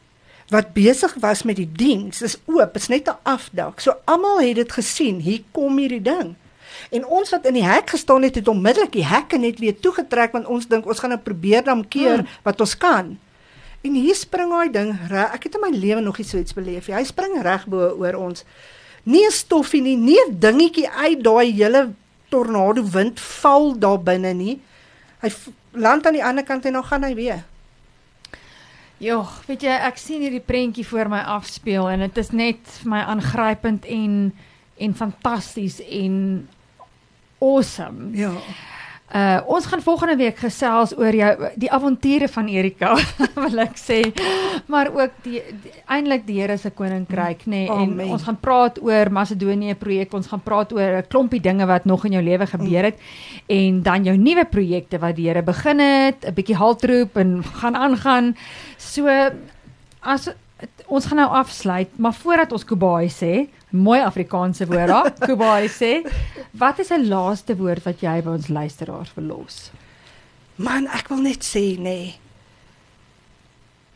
wat 0.53 0.73
besig 0.77 1.15
was 1.21 1.43
met 1.49 1.57
die 1.57 1.69
diens 1.73 2.21
is 2.23 2.37
oop, 2.47 2.75
is 2.77 2.89
net 2.89 3.09
'n 3.09 3.17
afdak. 3.23 3.81
So 3.81 3.95
almal 4.05 4.41
het 4.41 4.57
dit 4.57 4.73
gesien. 4.73 5.21
Hier 5.21 5.43
kom 5.53 5.79
hierdie 5.79 6.03
ding. 6.03 6.35
En 6.91 7.07
ons 7.07 7.31
wat 7.31 7.47
in 7.47 7.55
die 7.55 7.65
hek 7.65 7.91
gestaan 7.91 8.23
het, 8.23 8.35
het 8.35 8.49
onmiddellik 8.49 8.93
die 8.93 9.05
hekke 9.07 9.39
net 9.39 9.59
weer 9.59 9.81
toegetrek 9.81 10.33
want 10.33 10.47
ons 10.47 10.67
dink 10.69 10.87
ons 10.87 10.99
gaan 10.99 11.11
nou 11.11 11.21
probeer 11.23 11.65
dan 11.65 11.89
keer 11.89 12.17
Hmm. 12.17 12.27
wat 12.43 12.61
ons 12.61 12.77
kan. 12.77 13.19
En 13.83 13.95
hier 13.99 14.15
spring 14.15 14.51
daai 14.51 14.71
ding 14.71 14.93
reg. 15.11 15.35
Ek 15.35 15.49
het 15.49 15.55
in 15.59 15.65
my 15.65 15.71
lewe 15.75 16.01
nog 16.01 16.19
nie 16.19 16.27
so 16.27 16.39
iets 16.39 16.55
beleef 16.55 16.87
nie. 16.87 16.97
Hy 16.97 17.05
spring 17.05 17.41
reg 17.43 17.67
bo 17.67 17.91
oor 17.99 18.15
ons. 18.15 18.45
Nie 19.05 19.27
'n 19.27 19.35
stoffie 19.35 19.83
nie, 19.83 19.97
nie 19.97 20.19
'n 20.29 20.39
dingetjie 20.39 20.89
uit 20.89 21.23
daai 21.23 21.53
hele 21.53 21.95
tornado 22.31 22.83
wind 22.83 23.21
val 23.21 23.79
daar 23.79 23.99
binne 23.99 24.33
nie. 24.35 24.61
Hy 25.21 25.31
land 25.73 26.07
aan 26.07 26.13
die 26.13 26.25
ander 26.25 26.45
kant 26.45 26.65
en 26.67 26.73
dan 26.73 26.85
gaan 26.85 27.03
hy 27.03 27.15
weer. 27.15 27.45
Ja, 29.03 29.27
weet 29.47 29.63
jy, 29.63 29.69
ek 29.69 29.97
sien 29.99 30.23
hierdie 30.23 30.45
prentjie 30.47 30.87
voor 30.87 31.09
my 31.09 31.19
afspeel 31.27 31.89
en 31.91 32.05
dit 32.05 32.19
is 32.23 32.31
net 32.31 32.59
vir 32.83 32.91
my 32.91 33.01
aangrypend 33.11 33.85
en 33.85 34.33
en 34.83 34.95
fantasties 34.95 35.81
en 35.81 36.49
awesome. 37.39 38.17
Ja. 38.17 38.33
Uh 39.13 39.41
ons 39.47 39.67
gaan 39.69 39.83
volgende 39.85 40.17
week 40.17 40.39
gesels 40.41 40.95
oor 40.97 41.13
jou 41.13 41.49
die 41.61 41.69
avonture 41.69 42.29
van 42.33 42.47
Erika, 42.49 42.95
wil 43.45 43.61
ek 43.61 43.77
sê. 43.77 43.99
Maar 44.73 44.89
ook 44.89 45.19
die, 45.27 45.43
die 45.65 45.73
eintlik 45.85 46.25
die 46.25 46.39
Here 46.41 46.57
se 46.57 46.71
koninkryk, 46.73 47.45
nê, 47.45 47.67
nee, 47.67 47.69
en 47.69 47.93
Amen. 47.93 48.15
ons 48.17 48.25
gaan 48.25 48.39
praat 48.41 48.81
oor 48.81 49.13
Macedonië 49.13 49.77
projek, 49.77 50.17
ons 50.17 50.31
gaan 50.33 50.41
praat 50.41 50.73
oor 50.73 51.03
'n 51.03 51.09
klompie 51.13 51.43
dinge 51.45 51.67
wat 51.69 51.85
nog 51.85 52.07
in 52.09 52.17
jou 52.17 52.25
lewe 52.25 52.47
gebeur 52.47 52.89
het 52.89 52.99
en 53.53 53.83
dan 53.83 54.05
jou 54.05 54.17
nuwe 54.17 54.45
projekte 54.49 54.99
wat 54.99 55.17
die 55.17 55.29
Here 55.29 55.43
begin 55.43 55.79
het, 55.79 56.25
'n 56.25 56.35
bietjie 56.35 56.57
haltroep 56.57 57.17
en 57.17 57.45
gaan 57.45 57.77
aangaan. 57.77 58.37
So 58.79 59.09
as 60.01 60.33
ons 60.87 61.07
gaan 61.09 61.23
nou 61.23 61.29
afsluit, 61.41 61.93
maar 61.97 62.15
voordat 62.15 62.53
ons 62.53 62.65
kubai 62.65 63.09
sê, 63.11 63.49
mooi 63.71 64.01
Afrikaanse 64.05 64.67
woord 64.69 64.91
daar, 64.93 65.13
kubai 65.29 65.69
sê, 65.73 66.03
wat 66.53 66.79
is 66.79 66.93
'n 66.93 67.09
laaste 67.09 67.57
woord 67.57 67.85
wat 67.85 68.03
jy 68.03 68.21
by 68.23 68.37
ons 68.37 68.49
luisteraars 68.49 69.15
wil 69.17 69.25
los? 69.25 69.71
Man, 70.57 70.87
ek 70.87 71.09
wil 71.09 71.23
net 71.25 71.43
sê. 71.45 71.79
Nee, 71.79 72.15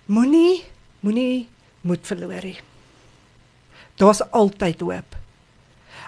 moenie 0.07 0.65
moenie 1.01 1.49
moed 1.87 2.03
verloor 2.07 2.43
nie. 2.43 2.59
Daar's 4.01 4.23
altyd 4.35 4.81
hoop. 4.81 5.17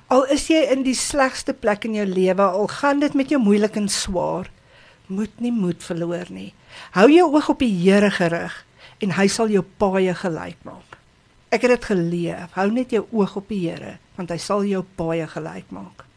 Al 0.09 0.25
is 0.33 0.49
jy 0.49 0.63
in 0.73 0.83
die 0.83 0.97
slegste 0.97 1.53
plek 1.53 1.85
in 1.85 1.95
jou 1.95 2.07
lewe, 2.07 2.43
al 2.43 2.67
gaan 2.67 3.01
dit 3.01 3.15
met 3.15 3.29
jou 3.29 3.41
moeilik 3.41 3.77
en 3.77 3.89
swaar, 3.89 4.49
moet 5.07 5.33
nie 5.41 5.53
moed 5.53 5.85
verloor 5.85 6.33
nie. 6.33 6.55
Hou 6.97 7.07
jou 7.13 7.29
oog 7.29 7.49
op 7.49 7.61
die 7.61 7.73
Here 7.73 8.11
gerig 8.11 8.65
en 9.05 9.15
hy 9.19 9.29
sal 9.31 9.53
jou 9.53 9.63
paaie 9.79 10.15
gelyk 10.15 10.59
maak. 10.67 10.99
Ek 11.55 11.65
het 11.65 11.77
dit 11.77 11.89
geleef. 11.93 12.53
Hou 12.59 12.69
net 12.73 12.93
jou 12.93 13.05
oog 13.15 13.39
op 13.41 13.49
die 13.49 13.63
Here, 13.69 13.97
want 14.19 14.35
hy 14.35 14.41
sal 14.43 14.67
jou 14.69 14.83
paaie 14.99 15.29
gelyk 15.31 15.71
maak. 15.73 16.08